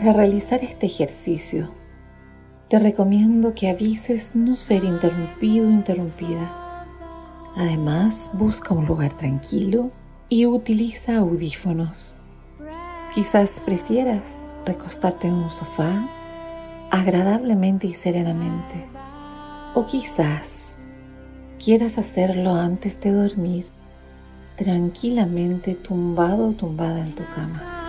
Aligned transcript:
Para 0.00 0.14
realizar 0.14 0.64
este 0.64 0.86
ejercicio, 0.86 1.74
te 2.68 2.78
recomiendo 2.78 3.52
que 3.52 3.68
avises 3.68 4.34
no 4.34 4.54
ser 4.54 4.84
interrumpido 4.84 5.66
o 5.66 5.70
interrumpida. 5.70 6.86
Además, 7.54 8.30
busca 8.32 8.72
un 8.72 8.86
lugar 8.86 9.12
tranquilo 9.12 9.90
y 10.30 10.46
utiliza 10.46 11.18
audífonos. 11.18 12.16
Quizás 13.14 13.60
prefieras 13.60 14.48
recostarte 14.64 15.28
en 15.28 15.34
un 15.34 15.50
sofá 15.50 16.08
agradablemente 16.90 17.86
y 17.86 17.92
serenamente. 17.92 18.88
O 19.74 19.84
quizás 19.84 20.72
quieras 21.62 21.98
hacerlo 21.98 22.54
antes 22.54 22.98
de 23.00 23.12
dormir, 23.12 23.66
tranquilamente 24.56 25.74
tumbado 25.74 26.48
o 26.48 26.52
tumbada 26.54 27.00
en 27.00 27.14
tu 27.14 27.24
cama. 27.34 27.79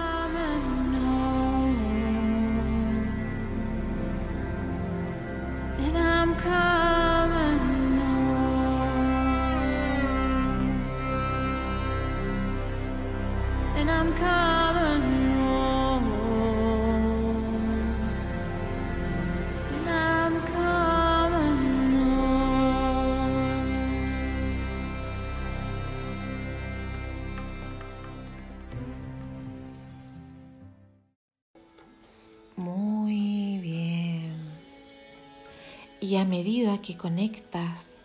Medida 36.41 36.81
que 36.81 36.97
conectas 36.97 38.01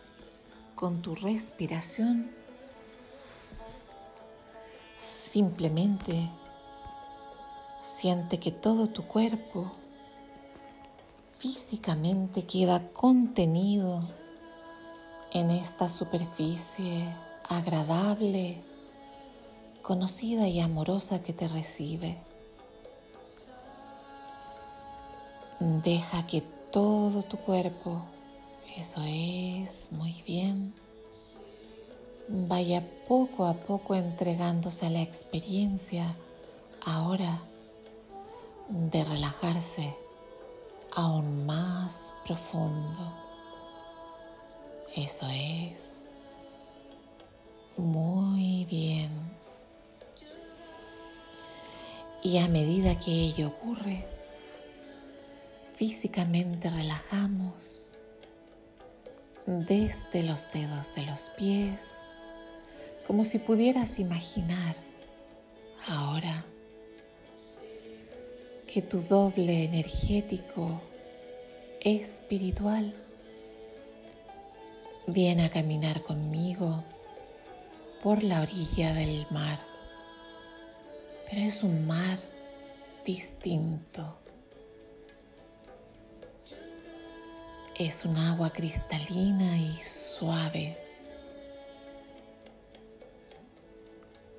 con 0.74 1.00
tu 1.00 1.14
respiración, 1.14 2.30
simplemente 4.98 6.28
siente 7.80 8.38
que 8.38 8.52
todo 8.52 8.88
tu 8.88 9.06
cuerpo 9.06 9.72
físicamente 11.38 12.44
queda 12.44 12.86
contenido 12.92 14.02
en 15.32 15.50
esta 15.50 15.88
superficie 15.88 17.08
agradable, 17.48 18.62
conocida 19.80 20.46
y 20.46 20.60
amorosa 20.60 21.22
que 21.22 21.32
te 21.32 21.48
recibe. 21.48 22.18
Deja 25.58 26.26
que 26.26 26.42
todo 26.70 27.22
tu 27.22 27.38
cuerpo, 27.38 28.02
eso 28.76 29.02
es, 29.06 29.90
muy 29.92 30.22
bien, 30.26 30.74
vaya 32.28 32.84
poco 33.08 33.46
a 33.46 33.54
poco 33.54 33.94
entregándose 33.94 34.86
a 34.86 34.90
la 34.90 35.02
experiencia 35.02 36.14
ahora 36.84 37.40
de 38.68 39.04
relajarse 39.04 39.94
aún 40.92 41.46
más 41.46 42.12
profundo. 42.26 43.12
Eso 44.94 45.26
es. 45.30 46.10
Muy 47.76 48.64
bien. 48.64 49.10
Y 52.22 52.38
a 52.38 52.48
medida 52.48 52.98
que 52.98 53.10
ello 53.10 53.48
ocurre, 53.48 54.06
Físicamente 55.76 56.70
relajamos 56.70 57.85
desde 59.46 60.24
los 60.24 60.50
dedos 60.52 60.94
de 60.94 61.06
los 61.06 61.30
pies, 61.36 62.04
como 63.06 63.22
si 63.22 63.38
pudieras 63.38 64.00
imaginar 64.00 64.74
ahora 65.86 66.44
que 68.66 68.82
tu 68.82 69.00
doble 69.00 69.64
energético 69.64 70.80
espiritual 71.80 72.92
viene 75.06 75.44
a 75.44 75.50
caminar 75.50 76.02
conmigo 76.02 76.82
por 78.02 78.24
la 78.24 78.42
orilla 78.42 78.92
del 78.94 79.26
mar, 79.30 79.60
pero 81.30 81.42
es 81.42 81.62
un 81.62 81.86
mar 81.86 82.18
distinto 83.04 84.25
Es 87.78 88.06
un 88.06 88.16
agua 88.16 88.48
cristalina 88.48 89.58
y 89.58 89.76
suave. 89.82 90.78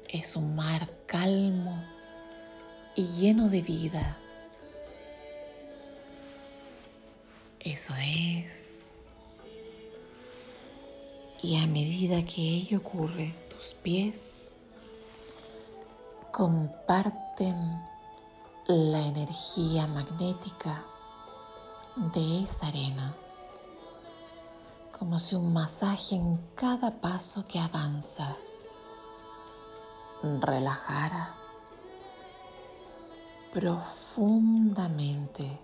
Es 0.10 0.36
un 0.36 0.56
mar 0.56 0.90
calmo 1.06 1.80
y 2.96 3.06
lleno 3.10 3.48
de 3.50 3.62
vida. 3.62 4.18
Eso 7.60 7.94
es. 8.02 9.04
Y 11.44 11.58
a 11.58 11.68
medida 11.68 12.26
que 12.26 12.42
ello 12.42 12.80
ocurre, 12.80 13.36
tus 13.52 13.76
pies 13.84 14.50
comparten 16.32 17.56
la 18.66 19.06
energía 19.06 19.86
magnética 19.86 20.84
de 22.16 22.44
esa 22.44 22.70
arena 22.70 23.16
como 24.98 25.20
si 25.20 25.36
un 25.36 25.54
masaje 25.54 26.16
en 26.16 26.38
cada 26.56 27.00
paso 27.00 27.46
que 27.48 27.60
avanza 27.60 28.36
relajara 30.42 31.36
profundamente. 33.54 35.60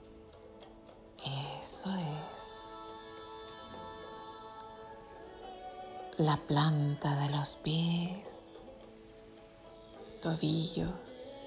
Eso 1.60 1.90
es. 1.96 2.76
La 6.18 6.38
planta 6.38 7.16
de 7.16 7.30
los 7.30 7.56
pies, 7.56 8.76
tobillos 10.22 11.40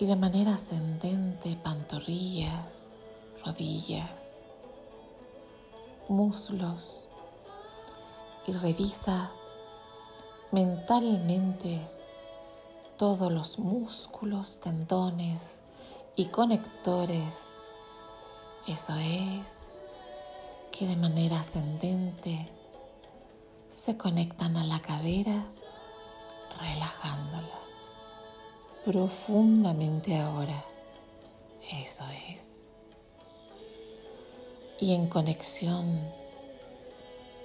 y 0.00 0.06
de 0.06 0.16
manera 0.16 0.54
ascendente 0.54 1.56
pantorrillas, 1.62 2.98
rodillas 3.44 4.45
muslos 6.08 7.08
y 8.46 8.52
revisa 8.52 9.30
mentalmente 10.52 11.80
todos 12.96 13.30
los 13.30 13.58
músculos, 13.58 14.60
tendones 14.60 15.62
y 16.16 16.26
conectores. 16.26 17.60
Eso 18.66 18.94
es 18.96 19.82
que 20.72 20.86
de 20.86 20.96
manera 20.96 21.40
ascendente 21.40 22.50
se 23.68 23.96
conectan 23.96 24.56
a 24.56 24.64
la 24.64 24.80
cadera 24.80 25.44
relajándola 26.60 27.60
profundamente 28.84 30.16
ahora. 30.16 30.64
Eso 31.70 32.04
es 32.34 32.65
y 34.78 34.94
en 34.94 35.08
conexión 35.08 36.00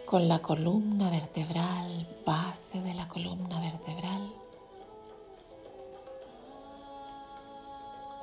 con 0.06 0.28
la 0.28 0.39
columna 0.39 1.10
vertebral, 1.10 2.07
base 2.25 2.81
de 2.81 2.94
la 2.94 3.07
columna 3.07 3.62
vertebral. 3.62 4.33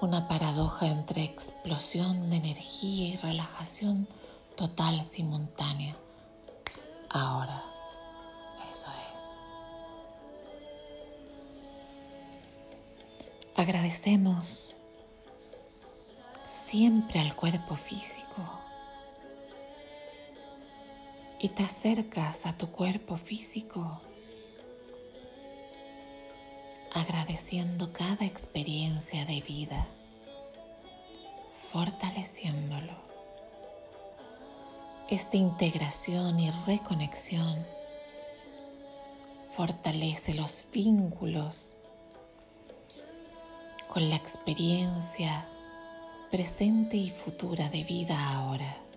Una 0.00 0.28
paradoja 0.28 0.86
entre 0.86 1.24
explosión 1.24 2.28
de 2.30 2.36
energía 2.36 3.08
y 3.08 3.16
relajación 3.16 4.06
total 4.54 5.02
simultánea. 5.02 5.96
Ahora, 7.08 7.62
eso 8.68 8.90
es. 9.14 9.46
Agradecemos 13.56 14.76
siempre 16.44 17.18
al 17.20 17.34
cuerpo 17.34 17.74
físico 17.76 18.67
y 21.40 21.50
te 21.50 21.62
acercas 21.62 22.46
a 22.46 22.56
tu 22.56 22.70
cuerpo 22.70 23.16
físico 23.16 24.00
agradeciendo 26.92 27.92
cada 27.92 28.24
experiencia 28.24 29.24
de 29.24 29.40
vida, 29.40 29.86
fortaleciéndolo. 31.70 32.94
Esta 35.08 35.36
integración 35.36 36.40
y 36.40 36.50
reconexión 36.66 37.64
fortalece 39.50 40.34
los 40.34 40.66
vínculos 40.72 41.76
con 43.88 44.08
la 44.10 44.16
experiencia 44.16 45.46
presente 46.30 46.96
y 46.96 47.10
futura 47.10 47.68
de 47.70 47.84
vida 47.84 48.32
ahora. 48.32 48.87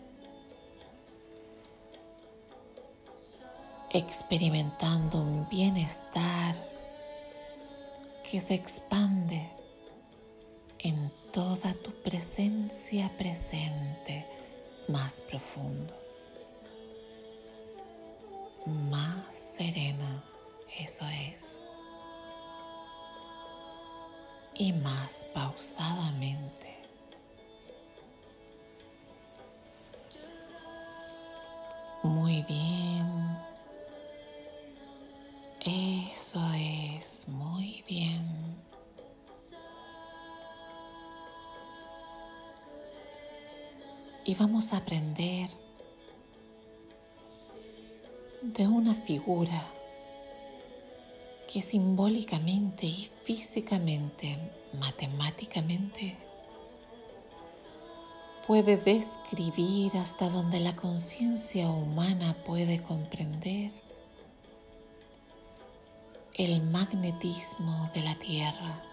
Experimentando 3.93 5.19
un 5.19 5.47
bienestar 5.49 6.55
que 8.29 8.39
se 8.39 8.53
expande 8.53 9.49
en 10.79 10.95
toda 11.33 11.73
tu 11.73 11.91
presencia 12.01 13.11
presente 13.17 14.25
más 14.87 15.19
profundo, 15.21 15.93
más 18.65 19.33
serena, 19.33 20.23
eso 20.79 21.05
es, 21.29 21.67
y 24.55 24.71
más 24.71 25.25
pausadamente. 25.33 26.77
Muy 32.03 32.43
bien. 32.43 33.20
Eso 35.63 36.41
es, 36.55 37.27
muy 37.27 37.83
bien. 37.87 38.25
Y 44.25 44.33
vamos 44.33 44.73
a 44.73 44.77
aprender 44.77 45.49
de 48.41 48.67
una 48.67 48.95
figura 48.95 49.67
que 51.51 51.61
simbólicamente 51.61 52.87
y 52.87 53.07
físicamente, 53.23 54.39
matemáticamente, 54.79 56.17
puede 58.47 58.77
describir 58.77 59.95
hasta 59.97 60.27
donde 60.27 60.59
la 60.59 60.75
conciencia 60.75 61.69
humana 61.69 62.35
puede 62.45 62.81
comprender 62.81 63.80
el 66.43 66.59
magnetismo 66.63 67.91
de 67.93 68.01
la 68.01 68.15
Tierra, 68.15 68.83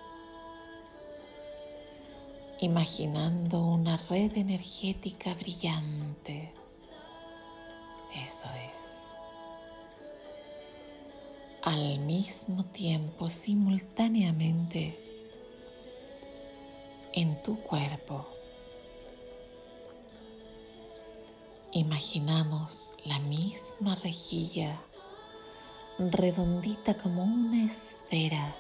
imaginando 2.61 3.59
una 3.59 3.97
red 4.11 4.37
energética 4.37 5.33
brillante. 5.33 6.53
Eso 8.23 8.49
es. 8.77 9.19
Al 11.62 11.99
mismo 12.00 12.65
tiempo, 12.67 13.31
simultáneamente, 13.31 14.99
en 17.15 17.43
tu 17.43 17.59
cuerpo, 17.62 18.29
imaginamos 21.73 22.93
la 23.06 23.19
misma 23.21 23.95
rejilla 23.95 24.83
redondita 25.99 26.95
como 26.95 27.25
una 27.25 27.65
esfera, 27.65 28.55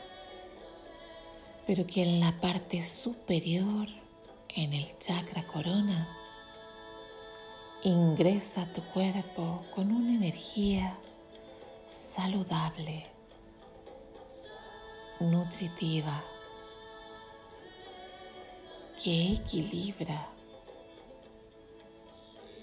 pero 1.66 1.86
que 1.86 2.02
en 2.02 2.20
la 2.20 2.32
parte 2.40 2.82
superior, 2.82 3.86
en 4.48 4.72
el 4.72 4.98
chakra 4.98 5.46
corona, 5.46 6.08
ingresa 7.84 8.62
a 8.62 8.72
tu 8.72 8.82
cuerpo 8.82 9.64
con 9.74 9.92
una 9.92 10.10
energía 10.10 10.98
saludable, 11.86 13.06
nutritiva, 15.20 16.24
que 19.02 19.34
equilibra. 19.34 20.28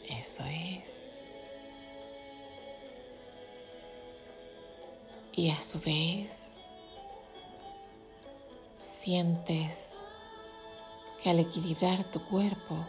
Eso 0.09 0.43
es. 0.45 1.14
Y 5.35 5.49
a 5.49 5.59
su 5.59 5.79
vez 5.79 6.69
sientes 8.77 10.01
que 11.21 11.29
al 11.29 11.39
equilibrar 11.39 12.03
tu 12.05 12.23
cuerpo 12.25 12.85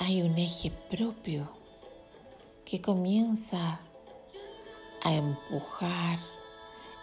hay 0.00 0.22
un 0.22 0.38
eje 0.38 0.70
propio 0.90 1.48
que 2.64 2.80
comienza 2.80 3.80
a 5.02 5.12
empujar 5.12 6.18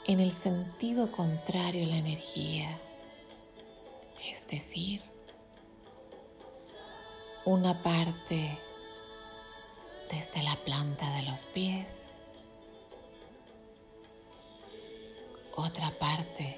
en 0.07 0.19
el 0.19 0.31
sentido 0.31 1.11
contrario 1.11 1.85
la 1.85 1.97
energía, 1.97 2.79
es 4.27 4.47
decir, 4.47 5.01
una 7.45 7.81
parte 7.83 8.57
desde 10.09 10.41
la 10.41 10.55
planta 10.57 11.09
de 11.17 11.23
los 11.23 11.45
pies, 11.45 12.20
otra 15.55 15.91
parte 15.97 16.57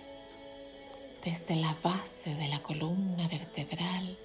desde 1.23 1.55
la 1.55 1.75
base 1.81 2.35
de 2.35 2.47
la 2.49 2.61
columna 2.61 3.27
vertebral, 3.27 4.17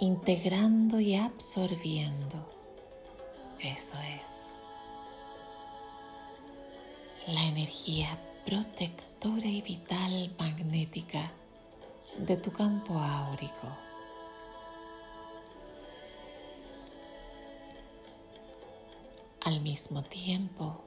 integrando 0.00 1.00
y 1.00 1.16
absorbiendo. 1.16 2.46
Eso 3.60 3.96
es 4.22 4.66
la 7.26 7.42
energía 7.42 8.18
protectora 8.44 9.46
y 9.46 9.62
vital 9.62 10.30
magnética 10.38 11.32
de 12.18 12.36
tu 12.36 12.52
campo 12.52 12.98
áurico. 12.98 13.68
Al 19.44 19.60
mismo 19.60 20.02
tiempo 20.02 20.80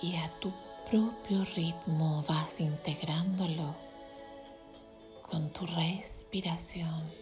y 0.00 0.16
a 0.16 0.30
tu 0.40 0.52
propio 0.90 1.44
ritmo 1.54 2.24
vas 2.26 2.60
integrándolo 2.60 3.74
con 5.22 5.50
tu 5.50 5.66
respiración. 5.66 7.12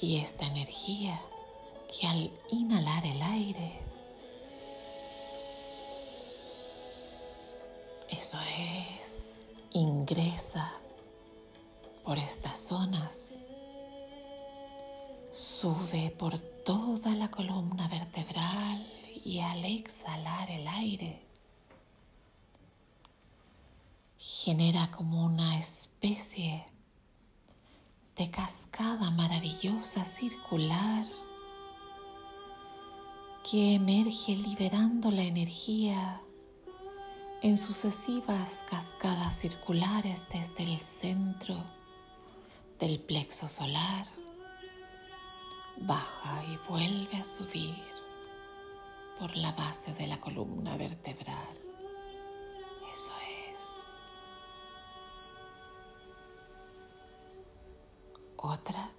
Y 0.00 0.18
esta 0.18 0.46
energía 0.46 1.20
que 1.90 2.06
al 2.06 2.30
inhalar 2.50 3.04
el 3.04 3.20
aire, 3.20 3.80
eso 8.08 8.38
es, 8.98 9.52
ingresa 9.72 10.72
por 12.04 12.18
estas 12.18 12.56
zonas, 12.56 13.40
sube 15.40 16.14
por 16.18 16.38
toda 16.38 17.14
la 17.14 17.30
columna 17.30 17.88
vertebral 17.88 18.86
y 19.24 19.40
al 19.40 19.64
exhalar 19.64 20.50
el 20.50 20.68
aire 20.68 21.22
genera 24.18 24.90
como 24.90 25.24
una 25.24 25.58
especie 25.58 26.66
de 28.16 28.30
cascada 28.30 29.10
maravillosa 29.10 30.04
circular 30.04 31.06
que 33.50 33.76
emerge 33.76 34.36
liberando 34.36 35.10
la 35.10 35.22
energía 35.22 36.20
en 37.40 37.56
sucesivas 37.56 38.62
cascadas 38.68 39.38
circulares 39.38 40.26
desde 40.30 40.64
el 40.64 40.78
centro 40.80 41.56
del 42.78 43.00
plexo 43.00 43.48
solar 43.48 44.19
baja 45.80 46.44
y 46.44 46.56
vuelve 46.68 47.16
a 47.16 47.24
subir 47.24 47.82
por 49.18 49.36
la 49.36 49.52
base 49.52 49.92
de 49.94 50.06
la 50.06 50.20
columna 50.20 50.76
vertebral. 50.76 51.58
Eso 52.90 53.12
es. 53.50 54.04
Otra 58.36 58.90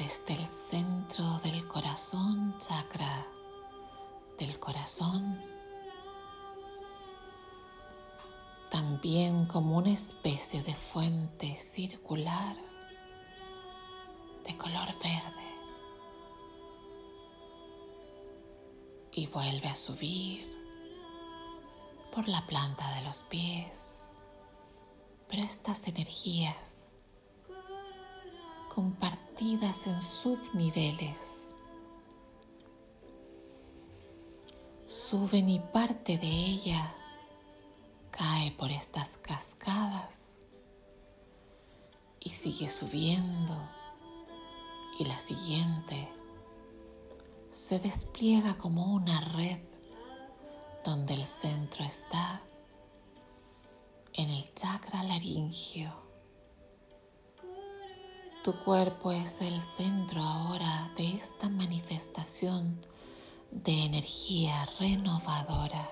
desde 0.00 0.32
el 0.32 0.46
centro 0.46 1.38
del 1.40 1.66
corazón, 1.68 2.56
chakra 2.58 3.26
del 4.38 4.58
corazón, 4.58 5.38
también 8.70 9.44
como 9.44 9.76
una 9.76 9.90
especie 9.90 10.62
de 10.62 10.74
fuente 10.74 11.54
circular 11.56 12.69
de 14.50 14.56
color 14.56 14.88
verde 15.00 15.54
y 19.12 19.26
vuelve 19.26 19.68
a 19.68 19.76
subir 19.76 20.44
por 22.12 22.26
la 22.26 22.44
planta 22.46 22.96
de 22.96 23.02
los 23.02 23.22
pies. 23.24 24.12
Pero 25.28 25.42
estas 25.42 25.86
energías 25.86 26.96
compartidas 28.74 29.86
en 29.86 30.02
subniveles 30.02 31.54
suben 34.86 35.48
y 35.48 35.60
parte 35.60 36.18
de 36.18 36.28
ella 36.28 36.92
cae 38.10 38.50
por 38.52 38.72
estas 38.72 39.16
cascadas 39.16 40.40
y 42.18 42.30
sigue 42.30 42.68
subiendo 42.68 43.79
y 45.00 45.06
la 45.06 45.16
siguiente 45.16 46.12
se 47.52 47.78
despliega 47.78 48.58
como 48.58 48.92
una 48.92 49.22
red 49.32 49.58
donde 50.84 51.14
el 51.14 51.24
centro 51.24 51.82
está 51.86 52.42
en 54.12 54.28
el 54.28 54.54
chakra 54.54 55.02
laringio. 55.02 55.90
Tu 58.44 58.52
cuerpo 58.62 59.10
es 59.10 59.40
el 59.40 59.62
centro 59.62 60.20
ahora 60.20 60.92
de 60.98 61.14
esta 61.14 61.48
manifestación 61.48 62.84
de 63.50 63.86
energía 63.86 64.66
renovadora. 64.78 65.88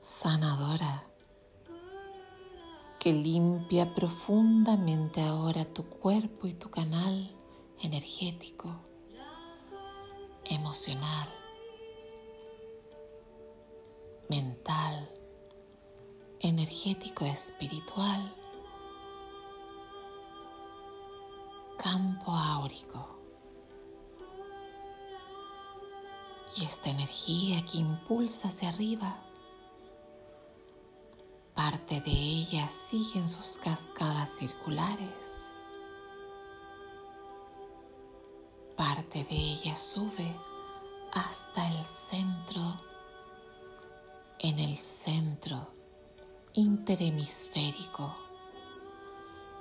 sanadora 0.00 1.07
limpia 3.12 3.94
profundamente 3.94 5.20
ahora 5.20 5.64
tu 5.64 5.84
cuerpo 5.84 6.46
y 6.46 6.54
tu 6.54 6.70
canal 6.70 7.34
energético, 7.80 8.74
emocional, 10.44 11.28
mental, 14.28 15.08
energético 16.40 17.24
espiritual, 17.24 18.34
campo 21.76 22.32
áurico. 22.32 23.16
Y 26.56 26.64
esta 26.64 26.90
energía 26.90 27.64
que 27.64 27.78
impulsa 27.78 28.48
hacia 28.48 28.70
arriba 28.70 29.27
Parte 31.58 32.00
de 32.00 32.12
ella 32.12 32.68
sigue 32.68 33.18
en 33.18 33.28
sus 33.28 33.58
cascadas 33.58 34.30
circulares. 34.30 35.66
Parte 38.76 39.24
de 39.24 39.34
ella 39.34 39.74
sube 39.74 40.36
hasta 41.12 41.66
el 41.66 41.84
centro, 41.84 42.80
en 44.38 44.60
el 44.60 44.76
centro 44.76 45.66
interhemisférico, 46.52 48.14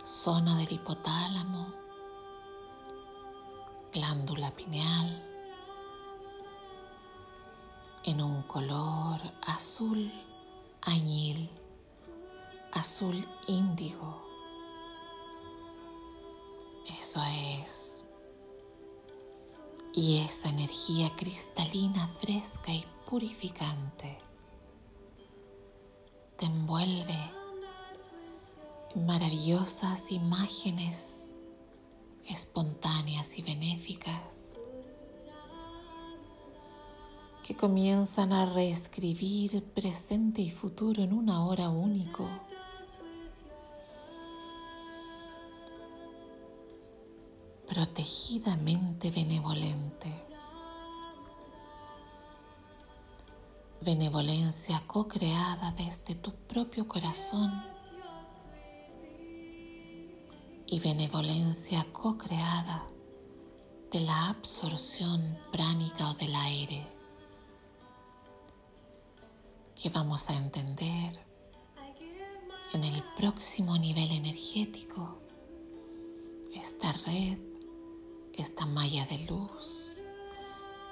zona 0.05 0.55
del 0.55 0.73
hipotálamo, 0.73 1.73
glándula 3.91 4.51
pineal, 4.51 5.23
en 8.03 8.21
un 8.21 8.43
color 8.43 9.19
azul 9.41 10.13
añil 10.83 11.49
azul 12.71 13.27
índigo. 13.47 14.21
Eso 16.99 17.21
es. 17.61 18.03
Y 19.93 20.19
esa 20.19 20.49
energía 20.49 21.09
cristalina, 21.09 22.07
fresca 22.07 22.71
y 22.71 22.85
purificante 23.09 24.17
te 26.37 26.45
envuelve 26.45 27.17
en 28.95 29.05
maravillosas 29.05 30.11
imágenes 30.11 31.33
espontáneas 32.27 33.39
y 33.39 33.41
benéficas 33.41 34.59
que 37.43 37.55
comienzan 37.55 38.33
a 38.33 38.45
reescribir 38.45 39.63
presente 39.63 40.41
y 40.41 40.51
futuro 40.51 41.01
en 41.01 41.13
una 41.13 41.45
hora 41.45 41.69
único 41.69 42.29
protegidamente 47.77 49.11
benevolente. 49.11 50.11
Benevolencia 53.81 54.81
co-creada 54.87 55.73
desde 55.73 56.15
tu 56.15 56.33
propio 56.33 56.87
corazón. 56.87 57.51
Y 60.65 60.79
benevolencia 60.79 61.85
co-creada 61.91 62.87
de 63.91 63.99
la 63.99 64.29
absorción 64.29 65.37
pránica 65.51 66.09
o 66.09 66.15
del 66.15 66.33
aire. 66.33 66.87
Que 69.75 69.89
vamos 69.89 70.31
a 70.31 70.33
entender 70.35 71.23
en 72.73 72.83
el 72.83 73.03
próximo 73.15 73.77
nivel 73.77 74.13
energético. 74.13 75.21
Esta 76.55 76.91
red 76.91 77.46
esta 78.37 78.67
malla 78.67 79.05
de 79.07 79.17
luz, 79.19 79.99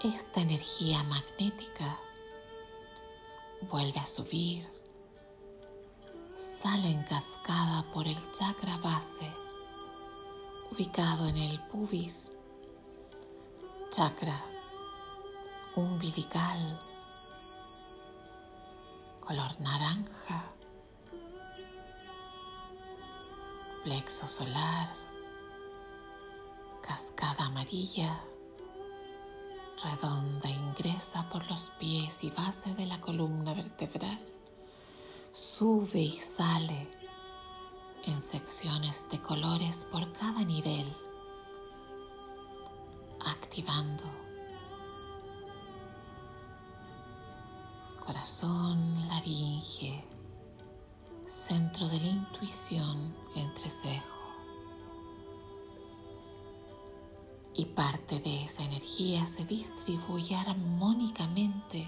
esta 0.04 0.42
energía 0.42 1.04
magnética 1.04 2.00
vuelve 3.70 4.00
a 4.00 4.06
subir, 4.06 4.68
sale 6.36 6.90
en 6.90 7.04
cascada 7.04 7.84
por 7.94 8.08
el 8.08 8.18
chakra 8.32 8.78
base 8.78 9.32
ubicado 10.72 11.28
en 11.28 11.38
el 11.38 11.60
pubis, 11.68 12.32
chakra 13.92 14.44
umbilical, 15.76 16.82
color 19.22 19.62
naranja, 19.62 20.44
plexo 23.84 24.26
solar, 24.26 24.90
cascada 26.86 27.46
amarilla, 27.46 28.20
redonda, 29.84 30.48
ingresa 30.50 31.28
por 31.30 31.44
los 31.50 31.72
pies 31.80 32.24
y 32.24 32.30
base 32.30 32.76
de 32.76 32.86
la 32.86 33.02
columna 33.02 33.56
vertebral, 33.56 34.20
sube 35.32 36.00
y 36.00 36.20
sale 36.20 36.88
en 38.04 38.22
secciones 38.22 39.10
de 39.10 39.20
colores 39.20 39.84
por 39.92 40.12
cada 40.14 40.44
nivel, 40.44 40.86
activando 43.26 44.04
corazón, 48.06 49.08
laringe, 49.08 50.04
centro 51.26 51.88
de 51.88 52.00
la 52.00 52.08
intuición, 52.08 53.16
entrecejo 53.36 54.15
y 57.58 57.66
parte 57.66 58.20
de 58.20 58.44
esa 58.44 58.64
energía 58.64 59.26
se 59.26 59.46
distribuye 59.46 60.36
armónicamente, 60.36 61.88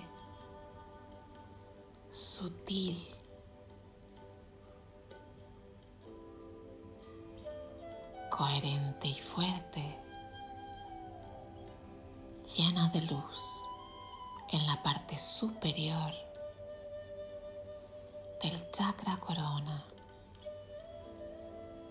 sutil, 2.10 2.98
coherente 8.30 9.08
y 9.08 9.20
fuerte, 9.20 10.00
llena 12.56 12.88
de 12.90 13.02
luz 13.02 13.64
en 14.50 14.66
la 14.66 14.82
parte 14.82 15.18
superior 15.18 16.14
del 18.42 18.72
chakra 18.72 19.18
corona 19.18 19.84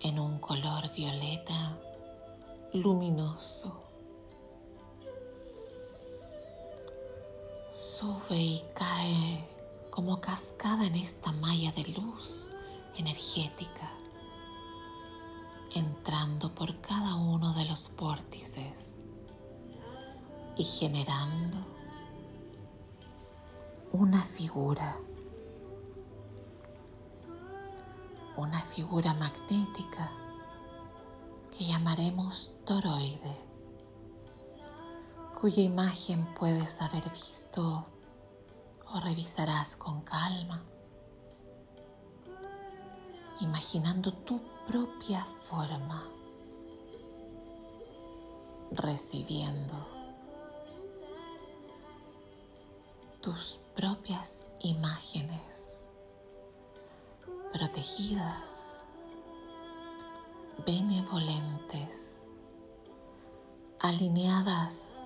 en 0.00 0.18
un 0.18 0.38
color 0.38 0.90
violeta 0.94 1.78
luminoso. 2.76 3.82
Sube 7.70 8.36
y 8.36 8.62
cae 8.74 9.48
como 9.90 10.20
cascada 10.20 10.86
en 10.86 10.94
esta 10.94 11.32
malla 11.32 11.72
de 11.72 11.84
luz 11.84 12.52
energética, 12.96 13.90
entrando 15.74 16.54
por 16.54 16.80
cada 16.80 17.14
uno 17.14 17.52
de 17.54 17.64
los 17.64 17.94
vórtices 17.96 18.98
y 20.56 20.64
generando 20.64 21.58
una 23.92 24.22
figura, 24.22 24.96
una 28.36 28.60
figura 28.60 29.14
magnética 29.14 30.25
que 31.56 31.64
llamaremos 31.64 32.50
toroide, 32.66 33.34
cuya 35.40 35.62
imagen 35.62 36.26
puedes 36.34 36.82
haber 36.82 37.10
visto 37.10 37.86
o 38.92 39.00
revisarás 39.00 39.74
con 39.74 40.02
calma, 40.02 40.62
imaginando 43.40 44.12
tu 44.12 44.38
propia 44.66 45.24
forma, 45.24 46.06
recibiendo 48.72 49.74
tus 53.22 53.60
propias 53.74 54.44
imágenes 54.60 55.92
protegidas, 57.52 58.65
benevolentes, 60.64 62.28
alineadas 63.80 64.96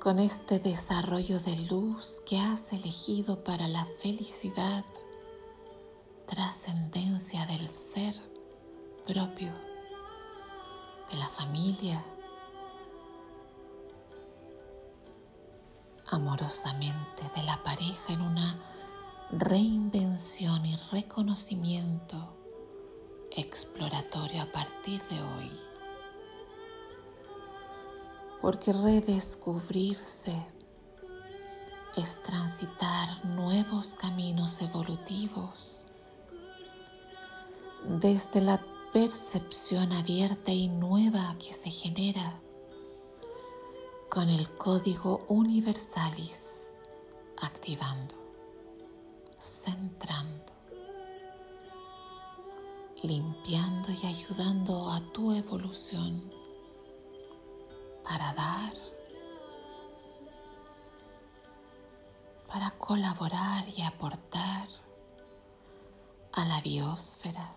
con 0.00 0.18
este 0.18 0.58
desarrollo 0.58 1.38
de 1.38 1.56
luz 1.70 2.20
que 2.26 2.40
has 2.40 2.72
elegido 2.72 3.44
para 3.44 3.68
la 3.68 3.84
felicidad, 3.84 4.84
trascendencia 6.26 7.46
del 7.46 7.68
ser 7.68 8.14
propio, 9.06 9.52
de 11.10 11.18
la 11.18 11.28
familia, 11.28 12.04
amorosamente 16.08 17.30
de 17.36 17.42
la 17.44 17.62
pareja 17.62 18.12
en 18.12 18.22
una 18.22 18.58
reinvención 19.30 20.66
y 20.66 20.76
reconocimiento 20.90 22.41
exploratorio 23.36 24.42
a 24.42 24.46
partir 24.46 25.02
de 25.04 25.22
hoy. 25.22 25.50
Porque 28.40 28.72
redescubrirse 28.72 30.34
es 31.96 32.22
transitar 32.22 33.24
nuevos 33.24 33.94
caminos 33.94 34.60
evolutivos 34.62 35.84
desde 37.84 38.40
la 38.40 38.64
percepción 38.92 39.92
abierta 39.92 40.52
y 40.52 40.68
nueva 40.68 41.36
que 41.38 41.52
se 41.52 41.70
genera 41.70 42.40
con 44.08 44.28
el 44.28 44.50
código 44.50 45.24
universalis 45.28 46.70
activando, 47.40 48.14
centrando, 49.40 50.52
limpiando 53.02 53.90
y 53.90 54.06
ayudando 54.06 54.90
a 54.90 55.00
tu 55.12 55.32
evolución 55.32 56.22
para 58.04 58.32
dar, 58.32 58.72
para 62.46 62.70
colaborar 62.72 63.68
y 63.76 63.82
aportar 63.82 64.68
a 66.32 66.44
la 66.44 66.60
biosfera 66.60 67.56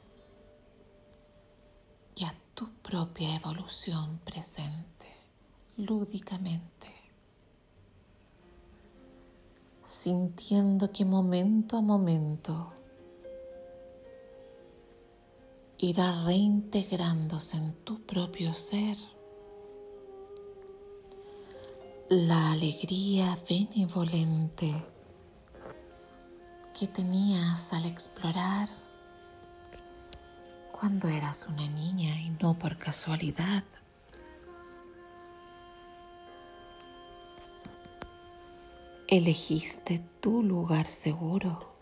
y 2.16 2.26
a 2.26 2.36
tu 2.56 2.70
propia 2.82 3.36
evolución 3.36 4.20
presente 4.26 5.14
lúdicamente, 5.78 6.94
sintiendo 9.84 10.92
que 10.92 11.06
momento 11.06 11.78
a 11.78 11.82
momento 11.82 12.75
irá 15.78 16.24
reintegrándose 16.26 17.58
en 17.58 17.74
tu 17.84 18.02
propio 18.02 18.54
ser 18.54 18.98
la 22.10 22.52
alegría 22.52 23.38
benevolente 23.50 24.74
que 26.78 26.88
tenías 26.88 27.74
al 27.74 27.86
explorar 27.86 28.70
cuando 30.72 31.08
eras 31.08 31.48
una 31.48 31.68
niña 31.68 32.20
y 32.22 32.30
no 32.42 32.58
por 32.60 32.78
casualidad. 32.78 33.64
elegiste 39.08 40.02
tu 40.20 40.42
lugar 40.42 40.88
seguro. 40.88 41.75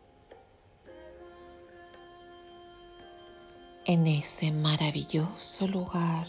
En 3.85 4.07
ese 4.07 4.49
maravilloso 4.49 5.67
lugar 5.67 6.25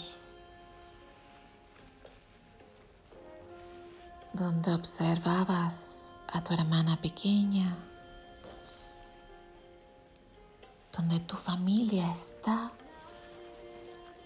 donde 4.33 4.75
observabas 4.75 6.17
a 6.33 6.43
tu 6.43 6.53
hermana 6.53 7.01
pequeña, 7.01 7.77
donde 10.97 11.21
tu 11.21 11.37
familia 11.37 12.11
está 12.11 12.73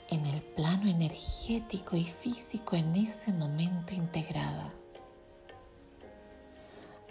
en 0.08 0.24
el 0.24 0.40
plano 0.40 0.88
energético 0.88 1.96
y 1.96 2.04
físico 2.04 2.76
en 2.76 2.96
ese 2.96 3.34
momento 3.34 3.92
integrada. 3.92 4.72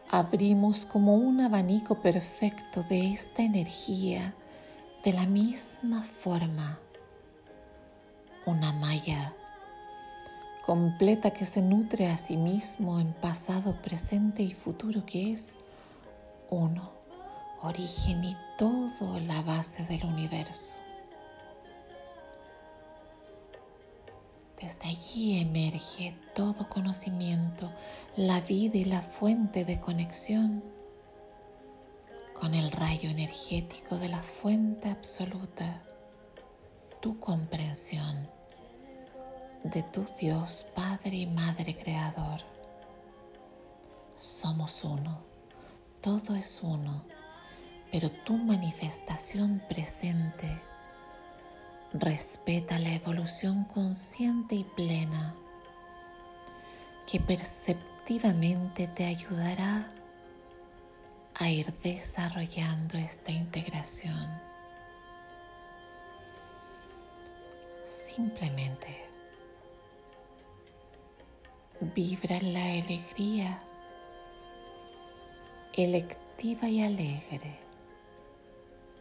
Abrimos 0.10 0.84
como 0.88 1.14
un 1.14 1.42
abanico 1.42 2.02
perfecto 2.02 2.82
de 2.82 3.14
esta 3.14 3.44
energía 3.44 4.34
de 5.08 5.14
la 5.14 5.26
misma 5.26 6.04
forma, 6.04 6.78
una 8.46 8.74
malla 8.74 9.34
completa 10.66 11.32
que 11.32 11.46
se 11.46 11.62
nutre 11.62 12.10
a 12.10 12.18
sí 12.18 12.36
mismo 12.36 13.00
en 13.00 13.14
pasado, 13.14 13.82
presente 13.82 14.44
y 14.44 14.52
futuro, 14.52 15.06
que 15.06 15.32
es 15.32 15.62
uno, 16.50 16.92
origen 17.62 18.22
y 18.22 18.36
todo 18.58 19.18
la 19.22 19.42
base 19.44 19.86
del 19.86 20.04
universo. 20.04 20.76
Desde 24.62 24.90
allí 24.90 25.40
emerge 25.40 26.18
todo 26.36 26.68
conocimiento, 26.68 27.72
la 28.18 28.42
vida 28.42 28.76
y 28.78 28.84
la 28.84 29.02
fuente 29.02 29.64
de 29.64 29.80
conexión 29.80 30.62
con 32.40 32.54
el 32.54 32.72
rayo 32.72 33.10
energético 33.10 33.98
de 33.98 34.10
la 34.10 34.22
fuente 34.22 34.90
absoluta, 34.90 35.82
tu 37.02 37.20
comprensión 37.20 38.30
de 39.64 39.82
tu 39.82 40.06
Dios 40.20 40.68
Padre 40.76 41.16
y 41.16 41.26
Madre 41.26 41.76
Creador. 41.76 42.42
Somos 44.18 44.84
uno, 44.84 45.20
todo 46.00 46.36
es 46.36 46.60
uno, 46.62 47.04
pero 47.92 48.12
tu 48.12 48.38
manifestación 48.38 49.62
presente 49.68 50.62
respeta 51.94 52.78
la 52.78 52.94
evolución 52.94 53.64
consciente 53.64 54.56
y 54.56 54.64
plena 54.64 55.34
que 57.08 57.20
perceptivamente 57.20 58.88
te 58.88 59.06
ayudará 59.06 59.92
a 61.40 61.50
ir 61.50 61.72
desarrollando 61.80 62.98
esta 62.98 63.32
integración. 63.32 64.28
Simplemente 67.84 69.06
vibra 71.80 72.42
la 72.42 72.64
alegría 72.64 73.60
electiva 75.74 76.68
y 76.68 76.82
alegre 76.82 77.60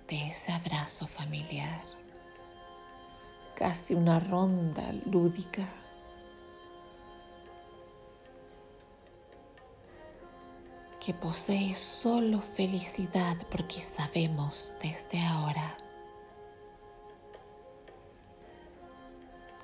de 0.09 0.29
ese 0.29 0.53
abrazo 0.53 1.07
familiar 1.07 1.83
casi 3.57 3.95
una 3.95 4.21
ronda 4.21 4.93
lúdica. 5.07 5.67
Que 11.07 11.15
posee 11.15 11.73
solo 11.73 12.41
felicidad 12.41 13.37
porque 13.49 13.81
sabemos 13.81 14.73
desde 14.83 15.21
ahora 15.21 15.77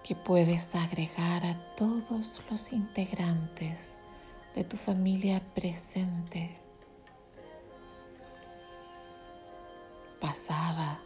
que 0.05 0.15
puedes 0.15 0.77
agregar 0.77 1.45
a 1.45 1.75
todos 1.75 2.41
los 2.49 2.73
integrantes 2.73 3.99
de 4.55 4.63
tu 4.63 4.77
familia 4.77 5.43
presente, 5.53 6.57
pasada, 10.21 11.01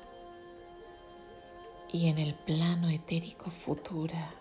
y 1.91 2.11
en 2.11 2.19
el 2.19 2.35
plano 2.35 2.91
etérico 2.91 3.49
futura, 3.49 4.35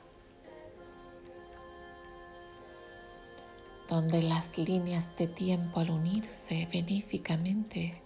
donde 3.87 4.21
las 4.23 4.57
líneas 4.57 5.15
de 5.15 5.27
tiempo 5.27 5.79
al 5.79 5.91
unirse 5.91 6.67
benéficamente 6.71 8.01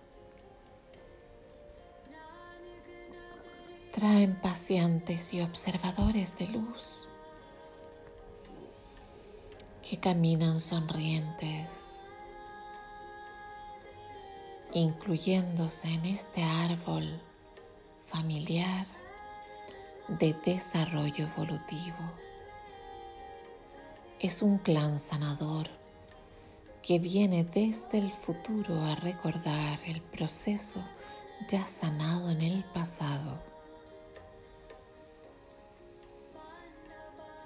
traen 3.91 4.35
pacientes 4.35 5.33
y 5.33 5.41
observadores 5.41 6.37
de 6.37 6.47
luz 6.47 7.07
que 9.89 9.97
caminan 9.97 10.59
sonrientes, 10.59 12.07
incluyéndose 14.73 15.87
en 15.87 16.05
este 16.05 16.43
árbol 16.43 17.19
familiar 17.99 18.85
de 20.07 20.33
desarrollo 20.45 21.25
evolutivo. 21.25 22.28
Es 24.19 24.41
un 24.41 24.57
clan 24.57 24.99
sanador 24.99 25.69
que 26.81 26.99
viene 26.99 27.45
desde 27.45 27.99
el 27.99 28.11
futuro 28.11 28.83
a 28.83 28.95
recordar 28.95 29.79
el 29.85 30.01
proceso 30.01 30.83
ya 31.47 31.65
sanado 31.65 32.29
en 32.29 32.41
el 32.41 32.65
pasado. 32.65 33.39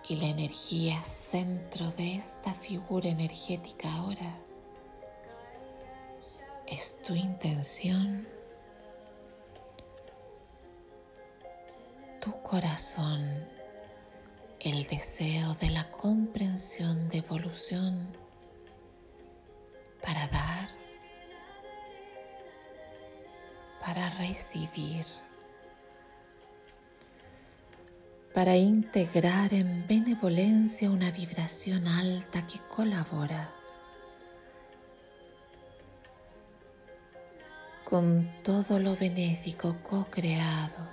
Y 0.10 0.16
la 0.16 0.30
energía 0.30 1.04
centro 1.04 1.92
de 1.92 2.16
esta 2.16 2.56
figura 2.56 3.08
energética 3.08 3.94
ahora 3.94 4.36
es 6.66 7.00
tu 7.04 7.14
intención, 7.14 8.28
tu 12.20 12.32
corazón, 12.42 13.53
el 14.64 14.86
deseo 14.86 15.56
de 15.56 15.70
la 15.70 15.92
comprensión 15.92 17.10
de 17.10 17.18
evolución 17.18 18.08
para 20.02 20.28
dar, 20.28 20.70
para 23.82 24.10
recibir, 24.12 25.06
para 28.34 28.56
integrar 28.56 29.54
en 29.54 29.86
benevolencia 29.86 30.90
una 30.90 31.12
vibración 31.12 31.86
alta 31.88 32.48
que 32.48 32.60
colabora 32.70 33.54
con 37.84 38.32
todo 38.44 38.80
lo 38.80 38.96
benéfico 38.96 39.78
co-creado. 39.84 40.93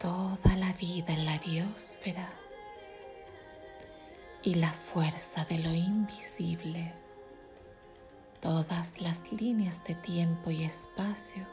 Toda 0.00 0.56
la 0.56 0.72
vida 0.72 1.12
en 1.12 1.26
la 1.26 1.36
biosfera 1.36 2.26
y 4.42 4.54
la 4.54 4.72
fuerza 4.72 5.44
de 5.44 5.58
lo 5.58 5.74
invisible, 5.74 6.90
todas 8.40 9.02
las 9.02 9.30
líneas 9.30 9.84
de 9.84 9.94
tiempo 9.96 10.50
y 10.50 10.64
espacio, 10.64 11.46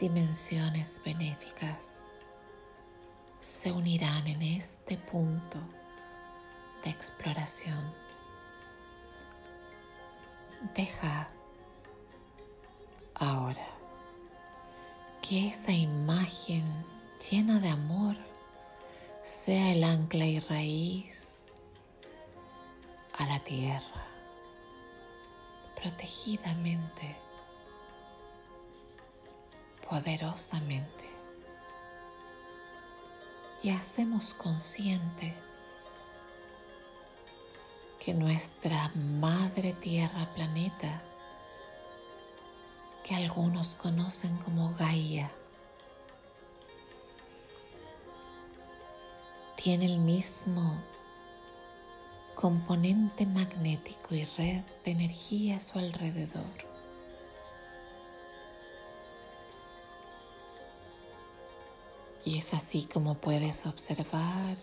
dimensiones 0.00 1.02
benéficas, 1.04 2.06
se 3.38 3.70
unirán 3.70 4.26
en 4.26 4.40
este 4.40 4.96
punto 4.96 5.58
de 6.82 6.88
exploración. 6.88 7.92
Deja 10.74 11.28
ahora 13.14 13.68
que 15.20 15.48
esa 15.48 15.72
imagen 15.72 16.64
llena 17.18 17.58
de 17.60 17.68
amor 17.68 18.16
sea 19.22 19.72
el 19.72 19.84
ancla 19.84 20.24
y 20.24 20.40
raíz 20.40 21.52
a 23.18 23.26
la 23.26 23.40
tierra, 23.40 24.06
protegidamente, 25.74 27.16
poderosamente. 29.88 31.08
Y 33.62 33.70
hacemos 33.70 34.34
consciente 34.34 35.34
que 37.98 38.14
nuestra 38.14 38.92
madre 38.94 39.72
tierra 39.72 40.32
planeta, 40.34 41.02
que 43.02 43.16
algunos 43.16 43.74
conocen 43.74 44.36
como 44.38 44.72
Gaia, 44.74 45.32
tiene 49.60 49.86
el 49.86 49.98
mismo 49.98 50.80
componente 52.36 53.26
magnético 53.26 54.14
y 54.14 54.24
red 54.24 54.62
de 54.84 54.92
energía 54.92 55.56
a 55.56 55.58
su 55.58 55.80
alrededor. 55.80 56.44
Y 62.24 62.38
es 62.38 62.54
así 62.54 62.84
como 62.84 63.16
puedes 63.16 63.66
observar 63.66 64.56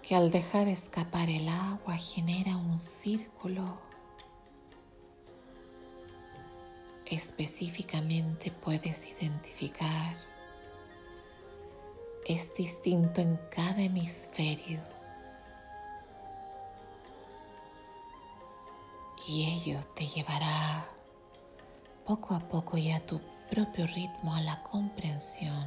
que 0.00 0.14
al 0.14 0.30
dejar 0.30 0.68
escapar 0.68 1.28
el 1.28 1.48
agua 1.48 1.96
genera 1.96 2.56
un 2.56 2.78
círculo. 2.78 3.80
Específicamente 7.04 8.52
puedes 8.52 9.08
identificar 9.08 10.31
es 12.26 12.54
distinto 12.54 13.20
en 13.20 13.36
cada 13.50 13.82
hemisferio. 13.82 14.80
Y 19.26 19.52
ello 19.52 19.80
te 19.94 20.06
llevará 20.06 20.88
poco 22.04 22.34
a 22.34 22.40
poco 22.40 22.76
y 22.76 22.90
a 22.90 23.04
tu 23.04 23.20
propio 23.50 23.86
ritmo 23.86 24.34
a 24.34 24.40
la 24.40 24.62
comprensión 24.62 25.66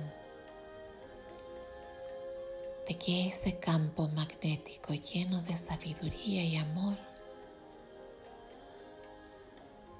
de 2.87 2.97
que 2.97 3.27
ese 3.27 3.57
campo 3.59 4.07
magnético 4.09 4.93
lleno 4.93 5.41
de 5.41 5.57
sabiduría 5.57 6.43
y 6.43 6.57
amor 6.57 6.97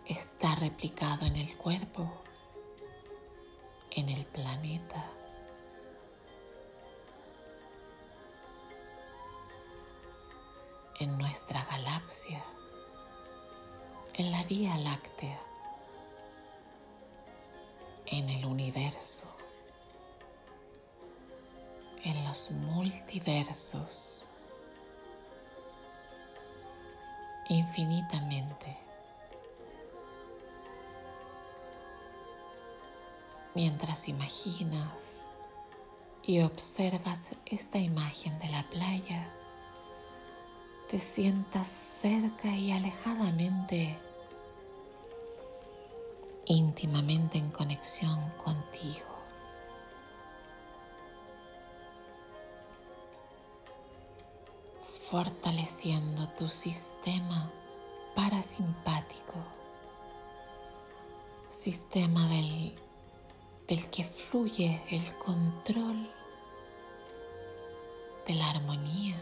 está 0.05 0.53
replicado 0.55 1.25
en 1.25 1.35
el 1.35 1.57
cuerpo, 1.57 2.11
en 3.91 4.09
el 4.09 4.25
planeta 4.25 5.09
en 10.99 11.17
nuestra 11.17 11.63
galaxia, 11.65 12.43
en 14.13 14.31
la 14.31 14.43
Vía 14.43 14.77
Láctea, 14.77 15.39
en 18.05 18.29
el 18.29 18.45
universo, 18.45 19.27
en 22.03 22.23
los 22.23 22.51
multiversos, 22.51 24.25
infinitamente. 27.49 28.77
Mientras 33.53 34.07
imaginas 34.09 35.31
y 36.23 36.41
observas 36.41 37.29
esta 37.45 37.77
imagen 37.77 38.37
de 38.39 38.49
la 38.49 38.63
playa, 38.69 39.31
te 40.89 40.99
sientas 40.99 41.67
cerca 41.67 42.47
y 42.49 42.71
alejadamente, 42.71 43.97
íntimamente 46.45 47.37
en 47.37 47.49
conexión 47.51 48.19
contigo. 48.43 49.15
fortaleciendo 55.05 56.27
tu 56.29 56.49
sistema 56.49 57.51
parasimpático, 58.15 59.35
sistema 61.47 62.27
del, 62.27 62.75
del 63.67 63.87
que 63.91 64.03
fluye 64.03 64.81
el 64.89 65.15
control 65.19 66.09
de 68.25 68.33
la 68.33 68.49
armonía 68.49 69.15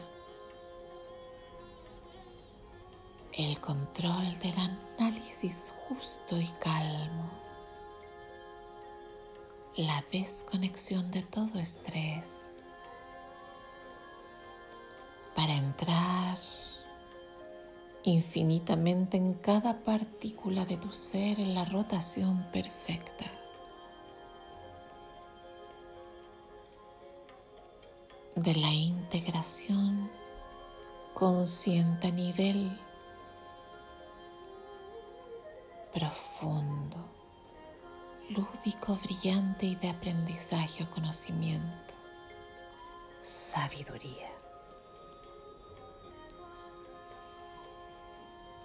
el 3.38 3.60
control 3.60 4.38
del 4.40 4.56
análisis 5.00 5.74
justo 5.88 6.38
y 6.40 6.48
calmo, 6.60 7.30
la 9.78 10.04
desconexión 10.12 11.10
de 11.10 11.24
todo 11.24 11.60
estrés 11.60 12.56
para 15.36 15.54
entrar 15.54 16.38
infinitamente 18.04 19.18
en 19.18 19.34
cada 19.34 19.78
partícula 19.78 20.66
de 20.66 20.78
tu 20.78 20.92
ser 20.92 21.40
en 21.40 21.56
la 21.56 21.66
rotación 21.66 22.44
perfecta. 22.52 23.26
de 28.36 28.56
la 28.56 28.72
integración 28.72 30.10
consciente 31.14 32.08
a 32.08 32.12
nivel 32.12 32.78
profundo, 35.94 36.98
lúdico, 38.30 38.96
brillante 38.96 39.66
y 39.68 39.76
de 39.76 39.90
aprendizaje 39.90 40.84
o 40.84 40.92
conocimiento, 40.92 41.94
sabiduría. 43.22 44.30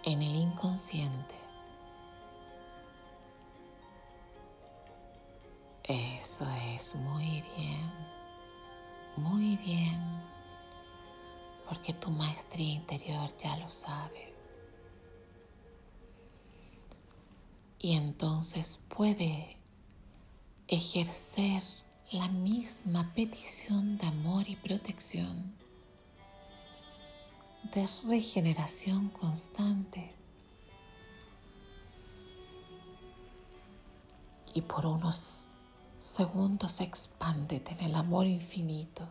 En 0.04 0.22
el 0.22 0.34
inconsciente. 0.36 1.34
Eso 5.84 6.46
es 6.74 6.94
muy 6.96 7.42
bien, 7.56 7.92
muy 9.16 9.56
bien. 9.58 10.00
porque 11.68 11.92
tu 11.92 12.10
maestría 12.10 12.74
interior 12.74 13.30
ya 13.36 13.56
lo 13.58 13.68
sabe. 13.68 14.27
Y 17.80 17.94
entonces 17.94 18.78
puede 18.88 19.56
ejercer 20.66 21.62
la 22.10 22.28
misma 22.28 23.12
petición 23.14 23.98
de 23.98 24.06
amor 24.06 24.48
y 24.48 24.56
protección, 24.56 25.54
de 27.74 27.88
regeneración 28.04 29.10
constante. 29.10 30.14
Y 34.54 34.62
por 34.62 34.86
unos 34.86 35.52
segundos 36.00 36.80
expándete 36.80 37.72
en 37.72 37.90
el 37.90 37.94
amor 37.94 38.26
infinito. 38.26 39.06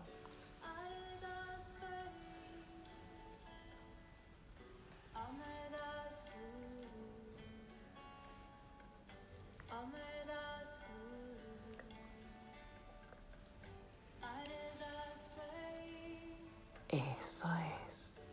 Eso 16.89 17.49
es. 17.85 18.29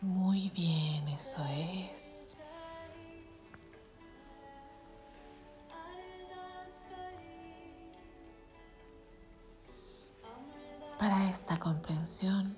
Muy 0.00 0.50
bien, 0.54 1.08
eso 1.08 1.42
es. 1.46 2.36
Para 10.98 11.28
esta 11.30 11.58
comprensión, 11.58 12.56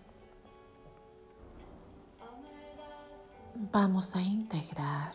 vamos 3.79 4.17
a 4.17 4.23
integrar 4.23 5.13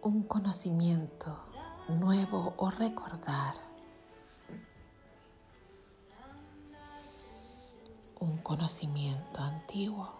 un 0.00 0.22
conocimiento 0.22 1.36
nuevo 1.88 2.54
o 2.56 2.70
recordar 2.70 3.54
un 8.20 8.38
conocimiento 8.38 9.42
antiguo. 9.42 10.10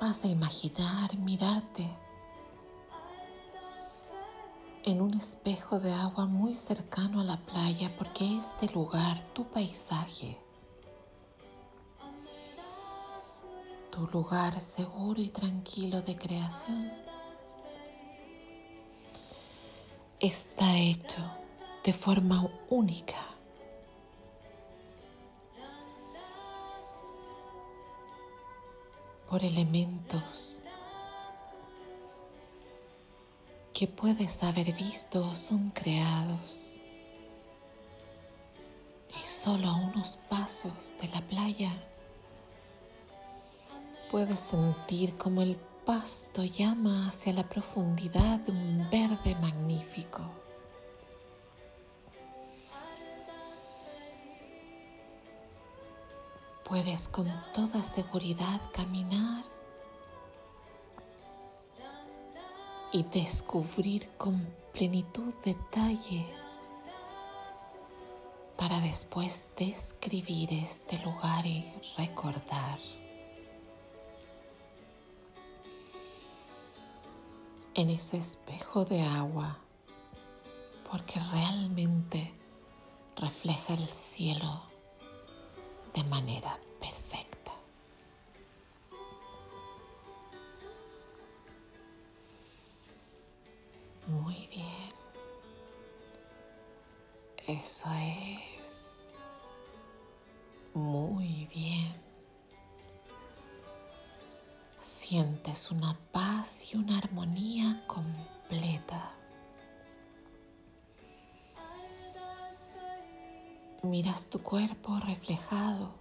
Vas 0.00 0.24
a 0.24 0.28
imaginar 0.28 1.16
mirarte 1.16 2.03
en 4.86 5.00
un 5.00 5.14
espejo 5.14 5.80
de 5.80 5.92
agua 5.94 6.26
muy 6.26 6.56
cercano 6.56 7.20
a 7.20 7.24
la 7.24 7.38
playa 7.38 7.90
porque 7.96 8.36
este 8.36 8.68
lugar, 8.74 9.22
tu 9.32 9.46
paisaje, 9.46 10.36
tu 13.90 14.06
lugar 14.08 14.60
seguro 14.60 15.22
y 15.22 15.30
tranquilo 15.30 16.02
de 16.02 16.16
creación, 16.16 16.92
está 20.20 20.76
hecho 20.76 21.22
de 21.82 21.92
forma 21.92 22.48
única. 22.68 23.16
por 29.30 29.42
elementos 29.42 30.60
que 33.74 33.88
puedes 33.88 34.44
haber 34.44 34.72
visto 34.72 35.34
son 35.34 35.70
creados. 35.70 36.78
Y 39.20 39.26
solo 39.26 39.68
a 39.68 39.74
unos 39.74 40.16
pasos 40.28 40.94
de 41.00 41.08
la 41.08 41.20
playa 41.22 41.72
puedes 44.12 44.38
sentir 44.38 45.16
como 45.16 45.42
el 45.42 45.56
pasto 45.84 46.44
llama 46.44 47.08
hacia 47.08 47.32
la 47.32 47.48
profundidad 47.48 48.38
de 48.40 48.52
un 48.52 48.88
verde 48.90 49.34
magnífico. 49.40 50.22
Puedes 56.64 57.08
con 57.08 57.28
toda 57.52 57.82
seguridad 57.82 58.60
caminar 58.72 59.53
y 62.94 63.02
descubrir 63.02 64.08
con 64.16 64.40
plenitud 64.72 65.34
detalle 65.44 66.24
para 68.56 68.78
después 68.78 69.46
describir 69.56 70.52
este 70.52 70.98
lugar 71.00 71.44
y 71.44 71.72
recordar. 71.98 72.78
En 77.74 77.90
ese 77.90 78.18
espejo 78.18 78.84
de 78.84 79.02
agua, 79.02 79.58
porque 80.88 81.18
realmente 81.32 82.32
refleja 83.16 83.74
el 83.74 83.88
cielo 83.88 84.62
de 85.94 86.04
manera 86.04 86.60
perfecta. 86.78 87.23
Muy 94.22 94.46
bien. 94.46 94.92
Eso 97.48 97.88
es. 97.92 99.38
Muy 100.72 101.48
bien. 101.52 101.94
Sientes 104.78 105.70
una 105.70 105.98
paz 106.12 106.72
y 106.72 106.76
una 106.76 106.98
armonía 106.98 107.82
completa. 107.86 109.12
Miras 113.82 114.30
tu 114.30 114.42
cuerpo 114.42 114.98
reflejado 115.00 115.92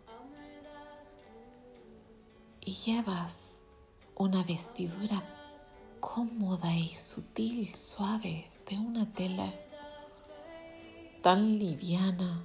y 2.61 2.73
llevas 2.73 3.63
una 4.15 4.43
vestidura 4.43 5.42
cómoda 6.03 6.75
y 6.75 6.93
sutil, 6.93 7.73
suave, 7.73 8.51
de 8.69 8.77
una 8.77 9.09
tela 9.13 9.53
tan 11.21 11.57
liviana 11.57 12.43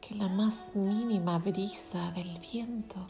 que 0.00 0.14
la 0.14 0.28
más 0.28 0.74
mínima 0.74 1.38
brisa 1.38 2.10
del 2.12 2.38
viento 2.38 3.06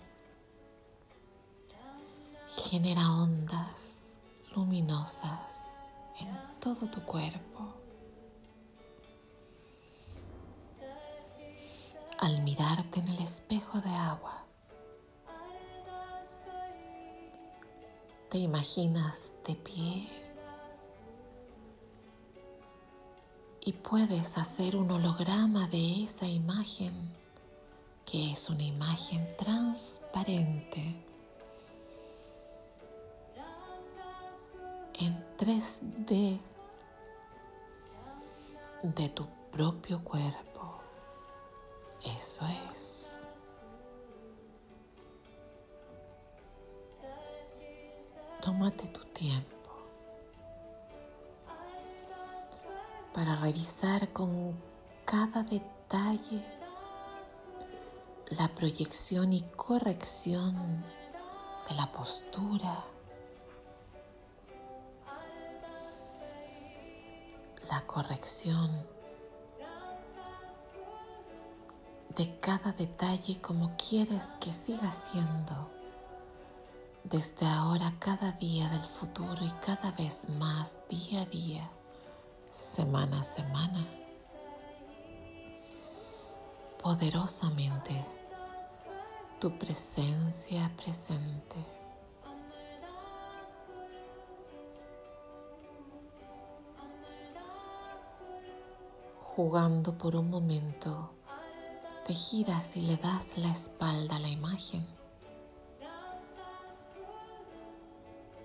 genera 2.56 3.08
ondas 3.12 4.20
luminosas 4.56 5.78
en 6.18 6.28
todo 6.58 6.88
tu 6.90 7.00
cuerpo. 7.04 7.74
Al 12.18 12.42
mirarte 12.42 12.98
en 12.98 13.08
el 13.08 13.20
espejo 13.20 13.80
de 13.80 13.90
agua, 13.90 14.43
te 18.34 18.40
imaginas 18.40 19.32
de 19.46 19.54
pie 19.54 20.08
y 23.64 23.72
puedes 23.74 24.36
hacer 24.38 24.74
un 24.74 24.90
holograma 24.90 25.68
de 25.68 26.02
esa 26.02 26.26
imagen 26.26 27.12
que 28.04 28.32
es 28.32 28.50
una 28.50 28.64
imagen 28.64 29.36
transparente 29.36 30.96
en 34.94 35.24
3D 35.38 36.40
de 38.82 39.08
tu 39.10 39.28
propio 39.52 40.02
cuerpo. 40.02 40.80
Eso 42.02 42.44
es. 42.72 43.13
Tómate 48.44 48.86
tu 48.88 49.02
tiempo 49.06 49.70
para 53.14 53.36
revisar 53.36 54.12
con 54.12 54.54
cada 55.06 55.42
detalle 55.44 56.44
la 58.26 58.48
proyección 58.48 59.32
y 59.32 59.40
corrección 59.56 60.84
de 61.66 61.74
la 61.74 61.86
postura, 61.86 62.84
la 67.70 67.86
corrección 67.86 68.86
de 72.14 72.38
cada 72.40 72.72
detalle 72.72 73.40
como 73.40 73.74
quieres 73.78 74.36
que 74.38 74.52
siga 74.52 74.92
siendo. 74.92 75.83
Desde 77.04 77.44
ahora, 77.46 77.92
cada 77.98 78.32
día 78.32 78.66
del 78.70 78.80
futuro 78.80 79.44
y 79.44 79.50
cada 79.60 79.92
vez 79.92 80.26
más, 80.30 80.78
día 80.88 81.20
a 81.20 81.26
día, 81.26 81.70
semana 82.48 83.20
a 83.20 83.22
semana, 83.22 83.86
poderosamente 86.82 88.02
tu 89.38 89.50
presencia 89.58 90.72
presente. 90.78 91.56
Jugando 99.20 99.98
por 99.98 100.16
un 100.16 100.30
momento, 100.30 101.10
te 102.06 102.14
giras 102.14 102.78
y 102.78 102.80
le 102.80 102.96
das 102.96 103.36
la 103.36 103.50
espalda 103.50 104.16
a 104.16 104.20
la 104.20 104.28
imagen. 104.28 105.03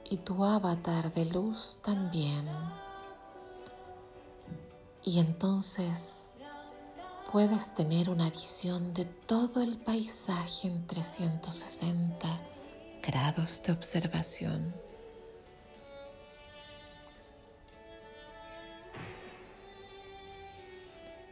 Y 0.10 0.18
tu 0.18 0.44
avatar 0.44 1.14
de 1.14 1.26
luz 1.26 1.80
también. 1.84 2.48
Y 5.04 5.20
entonces 5.20 6.34
puedes 7.32 7.76
tener 7.76 8.10
una 8.10 8.30
visión 8.32 8.94
de 8.94 9.06
todo 9.06 9.62
el 9.62 9.78
paisaje 9.78 10.68
en 10.68 10.86
360 10.88 12.28
grados 13.04 13.62
de 13.64 13.72
observación. 13.72 14.74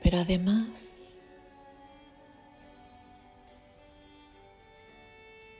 Pero 0.04 0.20
además, 0.20 1.07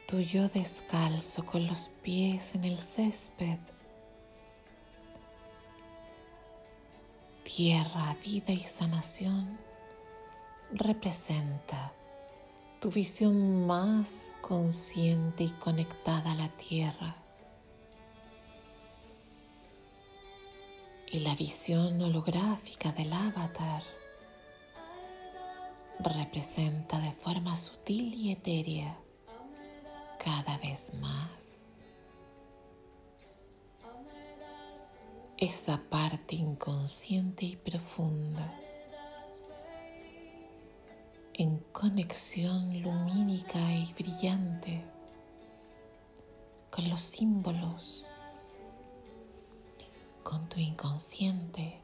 tu 0.08 0.22
yo 0.22 0.48
descalzo 0.48 1.46
con 1.46 1.68
los 1.68 1.90
pies 2.02 2.56
en 2.56 2.64
el 2.64 2.78
césped, 2.78 3.60
tierra, 7.44 8.16
vida 8.24 8.54
y 8.54 8.64
sanación 8.64 9.60
representa 10.72 11.92
tu 12.80 12.90
visión 12.90 13.68
más 13.68 14.38
consciente 14.40 15.44
y 15.44 15.50
conectada 15.50 16.32
a 16.32 16.36
la 16.36 16.50
tierra. 16.56 17.18
Y 21.12 21.20
la 21.20 21.36
visión 21.36 22.02
holográfica 22.02 22.94
del 22.94 23.12
avatar 23.12 23.84
representa 26.00 26.98
de 27.00 27.12
forma 27.12 27.58
sutil 27.58 28.14
y 28.14 28.32
etérea 28.32 28.98
cada 30.28 30.58
vez 30.58 30.94
más. 30.96 31.72
Esa 35.38 35.82
parte 35.90 36.36
inconsciente 36.36 37.46
y 37.46 37.56
profunda 37.56 38.54
en 41.34 41.60
conexión 41.72 42.82
lumínica 42.82 43.58
y 43.74 43.94
brillante 43.94 44.84
con 46.72 46.90
los 46.90 47.00
símbolos, 47.00 48.10
con 50.24 50.50
tu 50.50 50.60
inconsciente, 50.60 51.80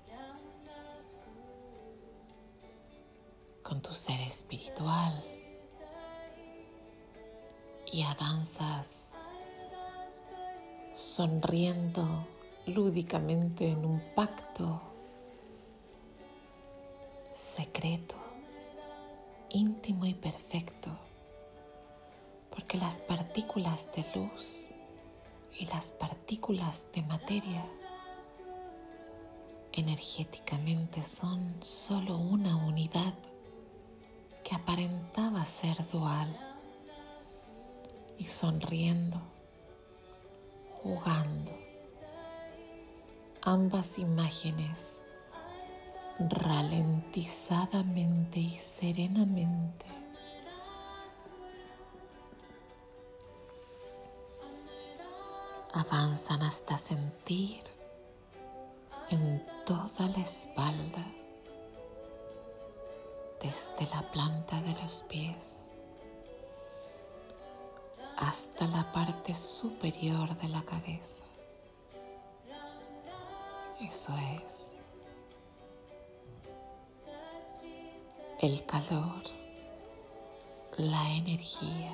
con 3.62 3.82
tu 3.82 3.94
ser 3.94 4.20
espiritual 4.20 5.33
y 7.94 8.02
avanzas 8.02 9.14
sonriendo 10.96 12.28
lúdicamente 12.66 13.70
en 13.70 13.86
un 13.86 14.02
pacto 14.16 14.82
secreto 17.32 18.16
íntimo 19.50 20.08
y 20.08 20.16
perfecto, 20.16 20.90
porque 22.50 22.78
las 22.80 23.00
partículas 23.00 23.88
de 23.96 24.04
luz 24.16 24.70
y 25.60 25.68
las 25.68 25.92
partículas 25.92 26.88
de 26.96 27.04
materia 27.04 27.64
energéticamente 29.72 31.04
son 31.04 31.58
solo 31.62 32.18
una 32.18 32.56
unidad 32.56 33.14
que 34.44 34.56
aparentaba 34.56 35.46
ser 35.46 35.78
dual 35.92 36.53
y 38.18 38.28
sonriendo, 38.28 39.22
jugando, 40.70 41.52
ambas 43.42 44.00
imágenes 44.00 45.02
ralentizadamente 46.20 48.40
y 48.40 48.58
serenamente. 48.58 49.86
Avanzan 55.74 56.44
hasta 56.44 56.78
sentir 56.78 57.62
en 59.10 59.46
toda 59.66 60.08
la 60.16 60.20
espalda, 60.20 61.06
desde 63.42 63.86
la 63.94 64.04
planta 64.12 64.62
de 64.62 64.74
los 64.82 65.04
pies 65.04 65.70
hasta 68.24 68.68
la 68.68 68.92
parte 68.92 69.34
superior 69.34 70.36
de 70.38 70.50
la 70.50 70.64
cabeza. 70.64 71.24
Eso 73.80 74.14
es. 74.46 74.74
el 78.44 78.66
calor, 78.66 79.24
la 80.76 81.12
energía, 81.12 81.94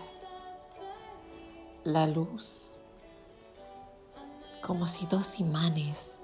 la 1.84 2.08
luz, 2.08 2.78
como 4.60 4.88
si 4.88 5.06
dos 5.06 5.40
imanes 5.40 6.20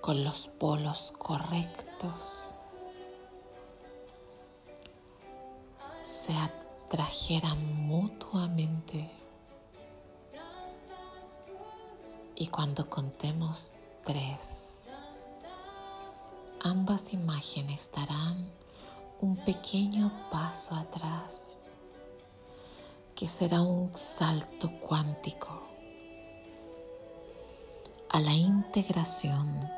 con 0.00 0.22
los 0.22 0.46
polos 0.46 1.12
correctos 1.18 2.54
se 6.04 6.32
atrajeran 6.90 7.86
mutuamente. 7.86 9.08
Y 12.34 12.48
cuando 12.48 12.90
contemos 12.90 13.74
tres, 14.04 14.90
ambas 16.58 17.12
imágenes 17.12 17.92
darán 17.94 18.50
un 19.20 19.36
pequeño 19.36 20.10
paso 20.32 20.74
atrás, 20.74 21.70
que 23.14 23.28
será 23.28 23.60
un 23.60 23.96
salto 23.96 24.68
cuántico 24.80 25.62
a 28.08 28.18
la 28.18 28.34
integración 28.34 29.70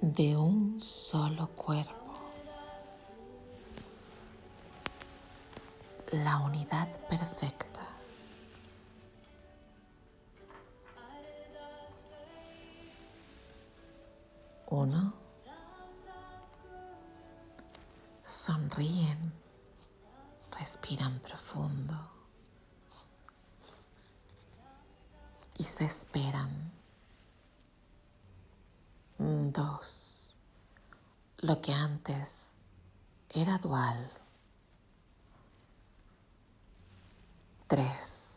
de 0.00 0.34
un 0.34 0.80
solo 0.80 1.48
cuerpo. 1.48 2.03
La 6.22 6.38
unidad 6.38 6.88
perfecta. 7.08 7.80
Uno. 14.66 15.24
sonríen, 18.24 19.32
respiran 20.58 21.18
profundo 21.20 21.96
y 25.56 25.64
se 25.64 25.84
esperan. 25.84 26.72
Dos, 29.18 30.36
lo 31.38 31.60
que 31.62 31.72
antes 31.72 32.60
era 33.30 33.56
dual. 33.58 34.23
Tres. 37.66 38.34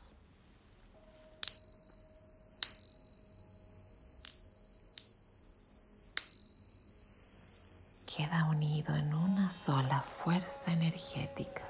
queda 8.18 8.46
unido 8.50 8.96
en 8.96 9.14
una 9.14 9.48
sola 9.52 10.02
fuerza 10.02 10.72
energética. 10.72 11.64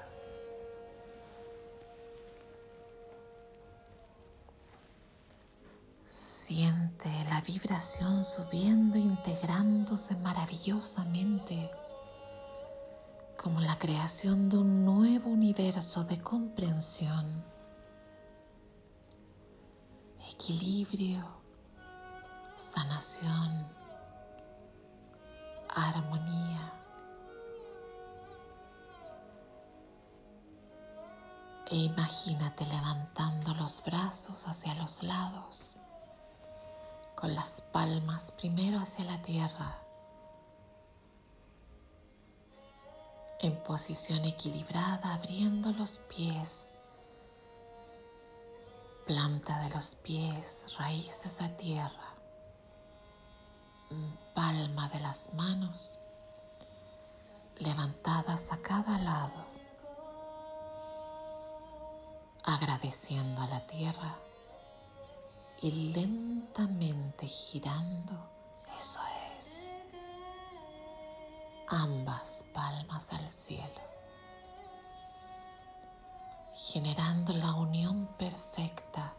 Siente 6.06 7.10
la 7.28 7.42
vibración 7.42 8.24
subiendo, 8.24 8.96
integrándose 8.96 10.16
maravillosamente 10.16 11.70
como 13.42 13.60
la 13.60 13.78
creación 13.78 14.48
de 14.50 14.58
un 14.58 14.84
nuevo 14.84 15.30
universo 15.30 16.02
de 16.02 16.20
comprensión, 16.20 17.44
equilibrio, 20.28 21.24
sanación, 22.56 23.64
armonía. 25.68 26.72
E 31.70 31.76
imagínate 31.76 32.66
levantando 32.66 33.54
los 33.54 33.84
brazos 33.84 34.48
hacia 34.48 34.74
los 34.74 35.04
lados, 35.04 35.76
con 37.14 37.36
las 37.36 37.60
palmas 37.60 38.32
primero 38.32 38.80
hacia 38.80 39.04
la 39.04 39.22
tierra, 39.22 39.78
en 43.40 43.56
posición 43.62 44.24
equilibrada, 44.24 45.14
abriendo 45.14 45.72
los 45.72 45.98
pies, 45.98 46.74
planta 49.06 49.60
de 49.62 49.70
los 49.70 49.94
pies, 49.94 50.74
raíces 50.78 51.40
a 51.40 51.48
tierra, 51.56 52.14
palma 54.34 54.88
de 54.88 55.00
las 55.00 55.32
manos 55.34 55.98
levantadas 57.58 58.52
a 58.52 58.58
cada 58.58 58.98
lado. 58.98 59.46
Agradeciendo 62.44 63.42
a 63.42 63.46
la 63.46 63.66
tierra 63.66 64.16
y 65.60 65.92
lentamente 65.92 67.26
girando, 67.26 68.14
eso 68.78 69.00
es, 69.00 69.07
ambas 71.70 72.44
palmas 72.52 73.12
al 73.12 73.30
cielo, 73.30 73.80
generando 76.54 77.32
la 77.32 77.52
unión 77.54 78.06
perfecta 78.18 79.12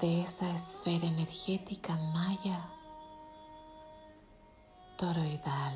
de 0.00 0.22
esa 0.22 0.50
esfera 0.52 1.06
energética 1.06 1.96
maya 1.96 2.68
toroidal, 4.96 5.74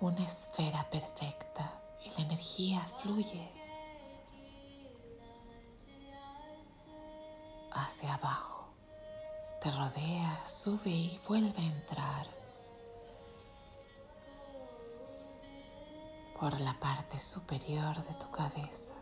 una 0.00 0.24
esfera 0.24 0.88
perfecta 0.90 1.72
y 2.04 2.10
la 2.10 2.20
energía 2.20 2.80
fluye 3.02 3.50
hacia 7.72 8.14
abajo, 8.14 8.55
rodea, 9.70 10.40
sube 10.46 10.90
y 10.90 11.20
vuelve 11.26 11.60
a 11.60 11.64
entrar 11.64 12.26
por 16.38 16.60
la 16.60 16.78
parte 16.78 17.18
superior 17.18 17.96
de 18.04 18.14
tu 18.14 18.30
cabeza. 18.30 18.94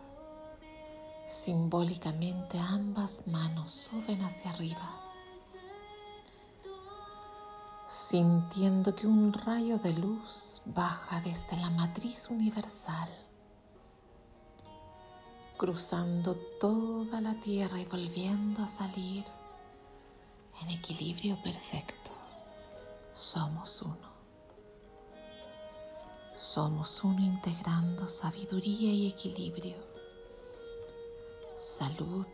Simbólicamente 1.27 2.59
ambas 2.59 3.27
manos 3.27 3.73
suben 3.73 4.23
hacia 4.23 4.51
arriba, 4.51 5.01
sintiendo 7.89 8.95
que 8.95 9.07
un 9.07 9.33
rayo 9.33 9.79
de 9.79 9.95
luz 9.95 10.63
baja 10.65 11.21
desde 11.23 11.57
la 11.57 11.71
matriz 11.71 12.29
universal, 12.31 13.09
cruzando 15.57 16.37
toda 16.61 17.21
la 17.21 17.35
tierra 17.41 17.81
y 17.81 17.87
volviendo 17.87 18.63
a 18.63 18.69
salir 18.69 19.25
en 20.65 20.71
equilibrio 20.71 21.37
perfecto. 21.43 22.11
Somos 23.15 23.83
uno. 23.83 24.15
Somos 26.37 27.05
uno 27.05 27.21
integrando 27.21 28.09
sabiduría 28.09 28.91
y 28.91 29.09
equilibrio, 29.09 29.77
salud, 31.57 32.27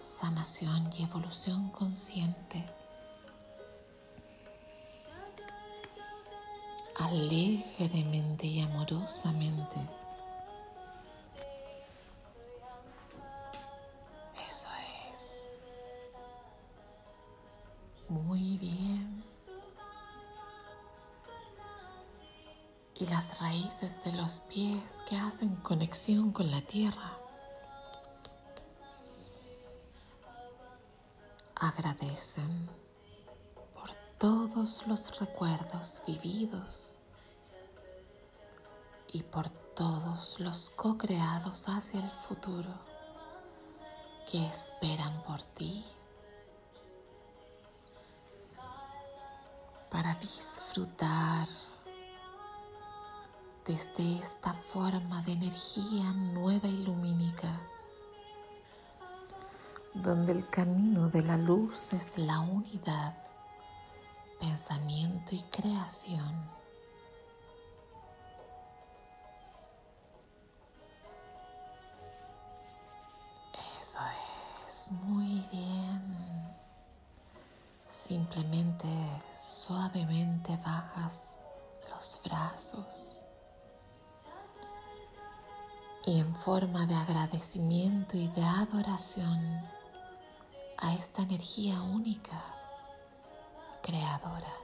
sanación 0.00 0.90
y 0.96 1.02
evolución 1.02 1.70
consciente 1.70 2.64
alegremente 6.98 8.46
y 8.46 8.60
amorosamente. 8.60 9.76
Y 22.98 23.06
las 23.06 23.40
raíces 23.40 24.02
de 24.04 24.12
los 24.12 24.40
pies 24.40 25.02
que 25.08 25.16
hacen 25.16 25.56
conexión 25.56 26.32
con 26.32 26.50
la 26.50 26.60
tierra. 26.62 27.16
Agradecen 31.54 32.68
todos 34.18 34.84
los 34.88 35.16
recuerdos 35.20 36.02
vividos 36.04 36.98
y 39.12 39.22
por 39.22 39.48
todos 39.48 40.40
los 40.40 40.70
co-creados 40.70 41.68
hacia 41.68 42.00
el 42.00 42.10
futuro 42.10 42.74
que 44.28 44.44
esperan 44.44 45.22
por 45.22 45.40
ti 45.40 45.84
para 49.88 50.14
disfrutar 50.16 51.46
desde 53.68 54.18
esta 54.18 54.54
forma 54.54 55.20
de 55.22 55.32
energía 55.32 56.10
nueva 56.14 56.66
y 56.66 56.84
lumínica, 56.84 57.60
donde 59.92 60.32
el 60.32 60.48
camino 60.48 61.10
de 61.10 61.22
la 61.22 61.36
luz 61.36 61.92
es 61.92 62.16
la 62.16 62.40
unidad 62.40 63.14
pensamiento 64.40 65.34
y 65.34 65.42
creación. 65.50 66.48
Eso 73.78 74.00
es, 74.66 74.92
muy 74.92 75.46
bien. 75.52 76.56
Simplemente 77.86 78.88
suavemente 79.38 80.56
bajas 80.56 81.36
los 81.90 82.20
brazos 82.24 83.17
y 86.08 86.20
en 86.20 86.34
forma 86.34 86.86
de 86.86 86.94
agradecimiento 86.94 88.16
y 88.16 88.28
de 88.28 88.42
adoración 88.42 89.62
a 90.78 90.94
esta 90.94 91.20
energía 91.20 91.82
única 91.82 92.42
creadora. 93.82 94.54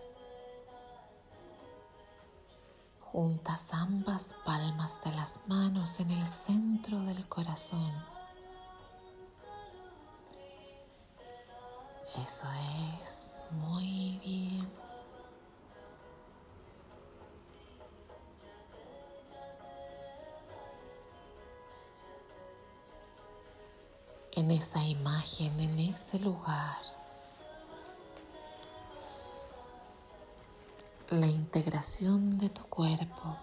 Juntas 3.01 3.75
ambas 3.75 4.35
palmas 4.47 4.99
de 5.05 5.13
las 5.13 5.39
manos 5.47 6.01
en 6.01 6.13
el 6.13 6.27
centro 6.29 6.99
del 7.01 7.29
corazón. 7.29 7.93
Eso 12.23 12.47
es 13.03 13.43
muy 13.51 14.19
bien. 14.25 14.84
En 24.45 24.51
esa 24.51 24.85
imagen, 24.85 25.59
en 25.59 25.79
ese 25.79 26.19
lugar. 26.19 26.77
la 31.09 31.27
integración 31.27 32.37
de 32.37 32.51
tu 32.51 32.63
cuerpo 32.65 33.39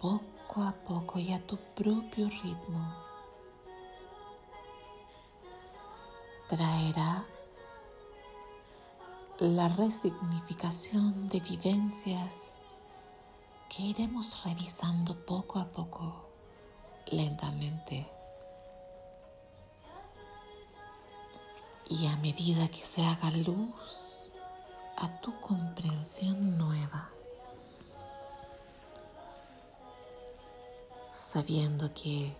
poco 0.00 0.62
a 0.62 0.72
poco 0.86 1.18
y 1.18 1.32
a 1.32 1.44
tu 1.44 1.56
propio 1.74 2.28
ritmo 2.28 2.94
traerá 6.48 7.26
la 9.38 9.66
resignificación 9.70 11.26
de 11.26 11.40
vivencias 11.40 12.60
que 13.68 13.82
iremos 13.82 14.44
revisando 14.44 15.16
poco 15.26 15.58
a 15.58 15.64
poco, 15.64 16.28
lentamente. 17.06 18.19
Y 21.90 22.06
a 22.06 22.16
medida 22.16 22.68
que 22.68 22.84
se 22.84 23.04
haga 23.04 23.30
luz, 23.32 24.30
a 24.96 25.20
tu 25.20 25.38
comprensión 25.40 26.56
nueva, 26.56 27.10
sabiendo 31.12 31.92
que 31.92 32.36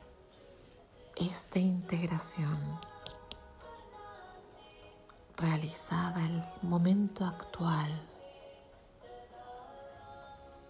esta 1.17 1.59
integración 1.59 2.79
realizada 5.37 6.25
el 6.25 6.43
momento 6.63 7.25
actual 7.25 7.91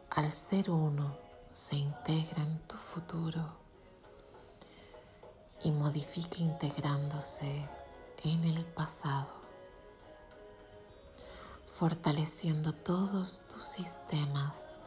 al 0.09 0.33
ser 0.33 0.71
uno 0.71 1.17
se 1.53 1.77
integra 1.77 2.43
en 2.43 2.59
tu 2.61 2.77
futuro 2.77 3.45
y 5.63 5.71
modifica 5.71 6.39
integrándose 6.39 7.69
en 8.23 8.45
el 8.45 8.67
pasado, 8.67 9.29
fortaleciendo 11.67 12.75
todos 12.75 13.45
tus 13.49 13.67
sistemas 13.67 14.83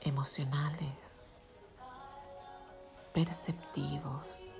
emocionales, 0.00 1.32
perceptivos, 3.12 4.54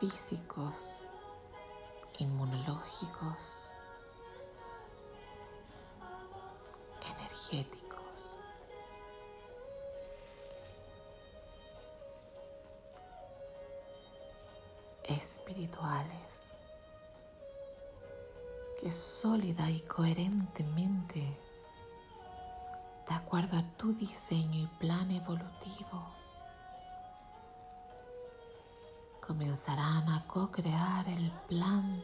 físicos, 0.00 1.06
inmunológicos, 2.18 3.72
energéticos. 7.16 7.93
Espirituales 15.14 16.54
que 18.80 18.90
sólida 18.90 19.70
y 19.70 19.80
coherentemente, 19.80 21.20
de 23.08 23.14
acuerdo 23.14 23.56
a 23.56 23.62
tu 23.78 23.92
diseño 23.94 24.62
y 24.62 24.66
plan 24.78 25.10
evolutivo, 25.10 26.06
comenzarán 29.26 30.08
a 30.08 30.26
co-crear 30.26 31.08
el 31.08 31.30
plan 31.48 32.02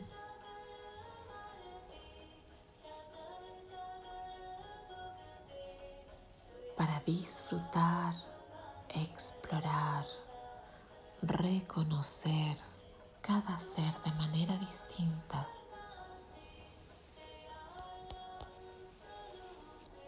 para 6.77 6.99
disfrutar, 7.01 8.15
explorar, 8.89 10.07
reconocer 11.21 12.57
cada 13.21 13.59
ser 13.59 13.95
de 14.03 14.13
manera 14.13 14.57
distinta, 14.57 15.47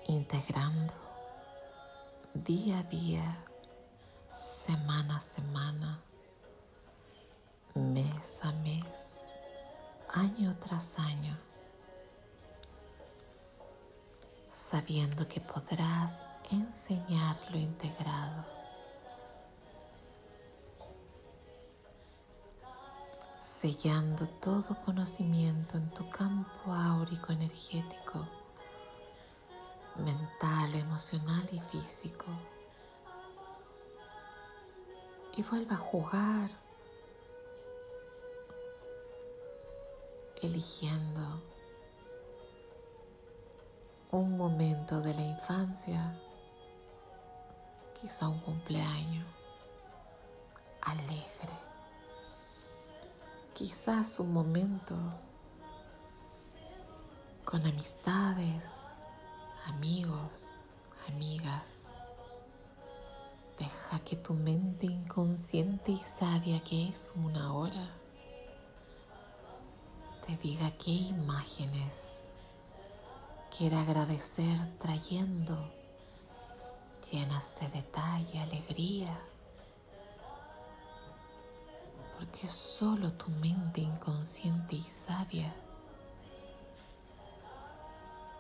integrando 0.09 0.95
día 2.35 2.79
a 2.79 2.83
día, 2.85 3.45
semana 4.29 5.17
a 5.17 5.21
semana, 5.21 6.03
mes 7.75 8.41
a 8.43 8.53
mes, 8.53 9.31
año 10.09 10.57
tras 10.59 10.99
año, 10.99 11.37
sabiendo 14.51 15.29
que 15.29 15.41
podrás 15.41 16.25
enseñar 16.51 17.37
lo 17.51 17.59
integrado 17.59 18.62
sellando 23.63 24.27
todo 24.41 24.75
conocimiento 24.85 25.77
en 25.77 25.89
tu 25.91 26.11
campo 26.11 26.73
áurico 26.73 27.33
energético, 27.33 28.27
mental, 29.95 30.75
emocional 30.75 31.49
y 31.53 31.61
físico. 31.61 32.27
Y 35.37 35.45
vuelva 35.45 35.77
a 35.77 35.79
jugar, 35.79 36.51
eligiendo 40.43 41.41
un 44.11 44.37
momento 44.37 45.01
de 45.01 45.15
la 45.15 45.23
infancia, 45.23 46.19
quizá 48.01 48.27
un 48.27 48.41
cumpleaños 48.41 49.27
alegre 50.81 51.72
quizás 53.55 54.19
un 54.21 54.33
momento 54.33 54.97
con 57.45 57.67
amistades, 57.67 58.89
amigos, 59.67 60.55
amigas. 61.09 61.95
Deja 63.59 64.01
que 64.01 64.17
tu 64.17 64.35
mente 64.35 64.87
inconsciente 64.87 65.93
y 65.93 66.03
sabia 66.03 66.63
que 66.65 66.89
es 66.89 67.13
una 67.17 67.53
hora 67.53 68.03
te 70.27 70.37
diga 70.37 70.71
qué 70.79 70.93
imágenes 70.93 72.35
quiere 73.57 73.77
agradecer 73.77 74.57
trayendo 74.79 75.59
llenas 77.11 77.55
de 77.61 77.69
detalle, 77.69 78.41
alegría 78.41 79.19
porque 82.23 82.47
solo 82.47 83.13
tu 83.15 83.29
mente 83.33 83.81
inconsciente 83.81 84.77
y 84.77 84.83
sabia 84.83 85.53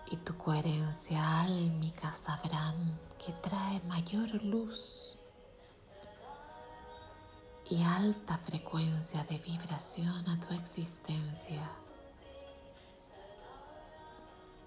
y 0.08 0.16
tu 0.18 0.38
coherencia 0.38 1.40
álmica 1.40 2.12
sabrán 2.12 2.96
que 3.18 3.32
trae 3.32 3.80
mayor 3.88 4.32
luz 4.44 5.18
y 7.68 7.82
alta 7.82 8.38
frecuencia 8.38 9.24
de 9.24 9.38
vibración 9.38 10.28
a 10.28 10.38
tu 10.38 10.54
existencia. 10.54 11.68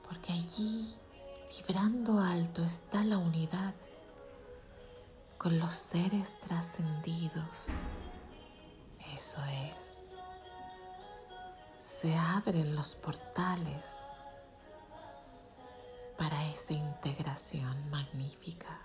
Porque 0.09 0.33
allí, 0.33 0.93
vibrando 1.55 2.19
alto, 2.19 2.65
está 2.65 3.01
la 3.05 3.17
unidad 3.17 3.75
con 5.37 5.57
los 5.57 5.73
seres 5.73 6.37
trascendidos 6.41 7.45
eso 9.15 9.41
es. 9.73 10.17
Se 11.77 12.13
abren 12.13 12.75
los 12.75 12.95
portales 12.95 14.09
para 16.17 16.45
esa 16.49 16.73
integración 16.73 17.89
magnífica. 17.89 18.81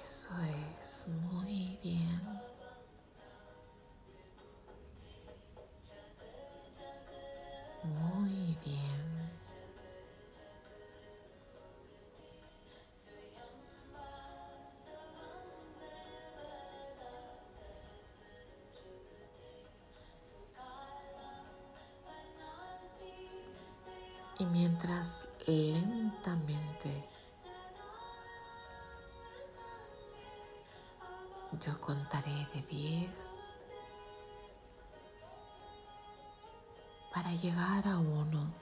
Eso 0.00 0.30
es 0.78 1.08
muy 1.08 1.78
bien. 1.82 2.51
Y 24.42 24.46
mientras 24.46 25.28
lentamente 25.46 27.08
yo 31.60 31.80
contaré 31.80 32.48
de 32.52 32.62
10 32.62 33.60
para 37.14 37.30
llegar 37.34 37.86
a 37.86 37.98
uno. 37.98 38.52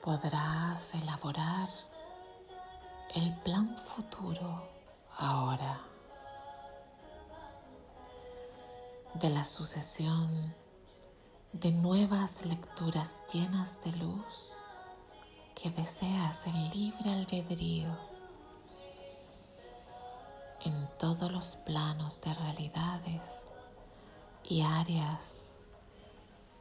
Podrás 0.00 0.94
elaborar 0.94 1.68
el 3.14 3.30
plan 3.40 3.76
futuro 3.76 4.66
ahora. 5.18 5.95
De 9.20 9.30
la 9.30 9.44
sucesión 9.44 10.54
de 11.52 11.70
nuevas 11.70 12.44
lecturas 12.44 13.22
llenas 13.32 13.82
de 13.82 13.92
luz 13.92 14.58
que 15.54 15.70
deseas 15.70 16.46
en 16.46 16.70
libre 16.70 17.12
albedrío 17.12 17.96
en 20.64 20.88
todos 20.98 21.32
los 21.32 21.56
planos 21.56 22.20
de 22.20 22.34
realidades 22.34 23.46
y 24.44 24.60
áreas 24.60 25.60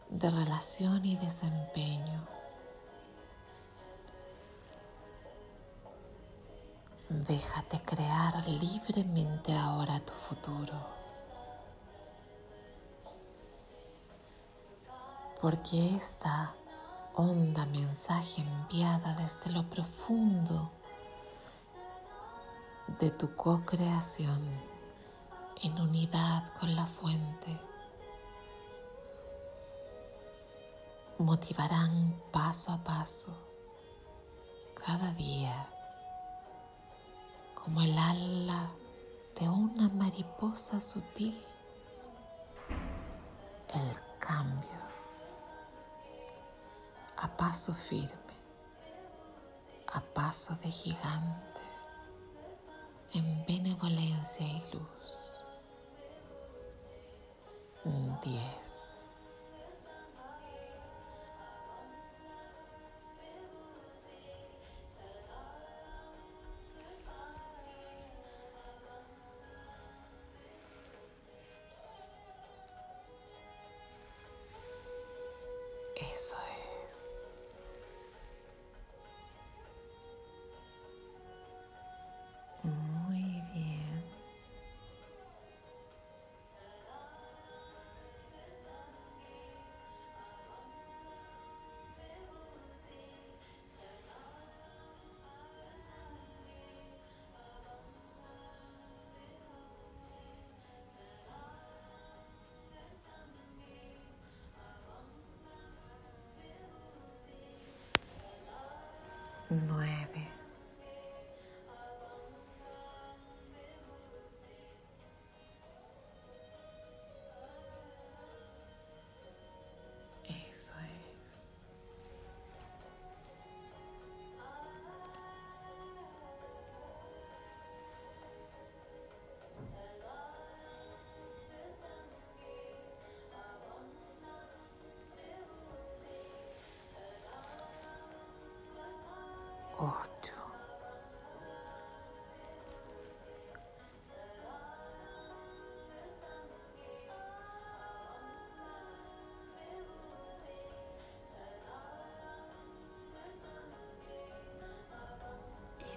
de 0.10 0.30
relación 0.30 1.04
y 1.04 1.18
desempeño. 1.18 2.26
Déjate 7.10 7.82
crear 7.82 8.48
libremente 8.48 9.54
ahora 9.54 10.00
tu 10.00 10.14
futuro. 10.14 10.95
Porque 15.46 15.96
esta 15.96 16.56
honda 17.14 17.68
mensaje 17.68 18.42
enviada 18.42 19.14
desde 19.14 19.52
lo 19.52 19.62
profundo 19.70 20.72
de 22.98 23.12
tu 23.12 23.36
co-creación 23.36 24.42
en 25.62 25.80
unidad 25.80 26.52
con 26.60 26.76
la 26.76 26.88
fuente 26.88 27.62
motivarán 31.20 32.20
paso 32.32 32.72
a 32.72 32.84
paso 32.84 33.38
cada 34.74 35.12
día 35.12 35.70
como 37.54 37.82
el 37.82 37.96
ala 37.96 38.72
de 39.40 39.48
una 39.48 39.90
mariposa 39.90 40.82
sutil 40.82 41.40
el 43.76 43.96
cambio 44.18 44.75
a 47.18 47.28
paso 47.28 47.74
firme, 47.74 48.36
a 49.94 50.02
paso 50.02 50.56
de 50.64 50.70
gigante, 50.70 51.62
en 53.14 53.46
benevolencia 53.46 54.46
y 54.46 54.62
luz. 54.74 55.44
Un 57.86 58.20
10. 58.22 58.85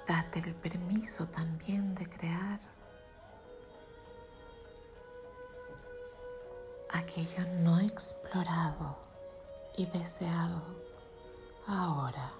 Date 0.08 0.38
el 0.38 0.54
permiso 0.54 1.26
también 1.26 1.94
de 1.94 2.08
crear. 2.08 2.58
Aquello 6.90 7.44
no 7.60 7.78
explorado 7.78 8.96
y 9.76 9.84
deseado 9.86 10.62
ahora 11.66 12.32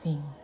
cinco. 0.00 0.39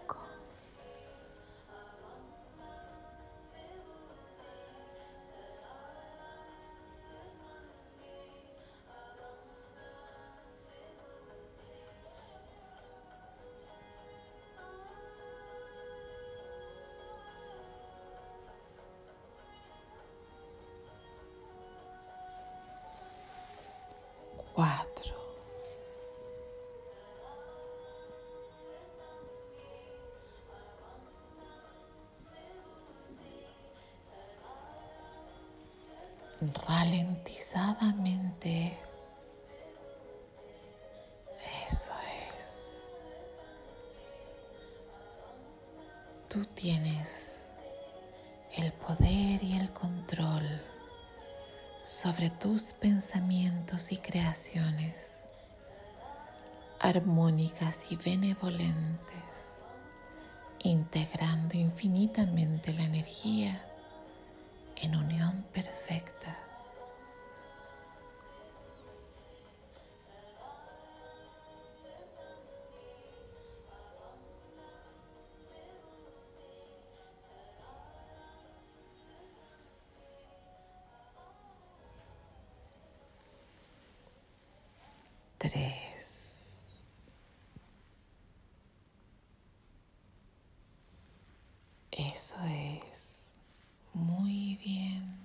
Ralentizadamente. 36.40 38.78
Eso 41.66 41.92
es. 42.36 42.94
Tú 46.28 46.44
tienes 46.44 47.46
el 48.56 48.72
poder 48.72 49.42
y 49.42 49.58
el 49.58 49.72
control 49.72 50.44
sobre 51.84 52.30
tus 52.30 52.72
pensamientos 52.72 53.92
y 53.92 53.98
creaciones 53.98 55.28
armónicas 56.80 57.90
y 57.90 57.96
benevolentes, 57.96 59.64
integrando 60.62 61.56
infinitamente 61.56 62.72
la 62.72 62.84
energía 62.84 63.62
en 64.76 64.94
unión 64.96 65.44
perfecta. 65.52 66.38
Tres. 85.38 85.96
Muy 93.96 94.56
bien. 94.62 95.16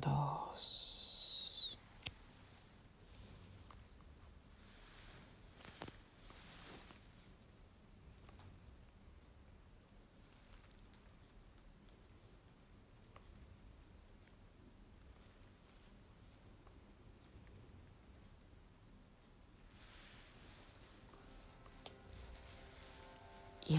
Dos. 0.00 0.85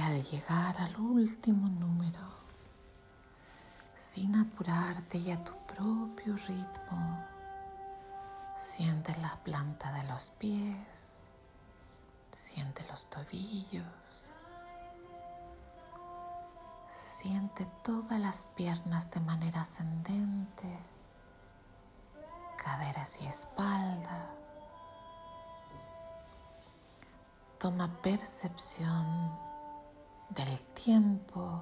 Al 0.07 0.23
llegar 0.23 0.79
al 0.79 0.95
último 1.01 1.67
número, 1.67 2.21
sin 3.93 4.37
apurarte 4.37 5.17
y 5.17 5.31
a 5.31 5.43
tu 5.43 5.53
propio 5.65 6.37
ritmo, 6.47 7.25
siente 8.55 9.13
la 9.19 9.35
planta 9.43 9.91
de 9.91 10.03
los 10.03 10.29
pies, 10.29 11.33
siente 12.31 12.87
los 12.89 13.09
tobillos, 13.09 14.31
siente 16.89 17.65
todas 17.83 18.17
las 18.17 18.45
piernas 18.55 19.11
de 19.11 19.19
manera 19.19 19.59
ascendente, 19.61 20.79
caderas 22.55 23.21
y 23.21 23.27
espalda. 23.27 24.29
Toma 27.59 27.89
percepción 28.01 29.46
del 30.29 30.59
tiempo. 30.73 31.61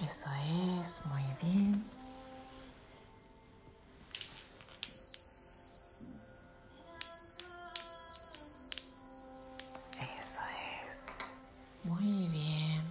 Eso 0.00 0.28
es, 0.80 1.02
muy 1.06 1.22
bien. 1.42 1.84
Eso 10.18 10.42
es, 10.84 11.48
muy 11.84 12.28
bien. 12.28 12.82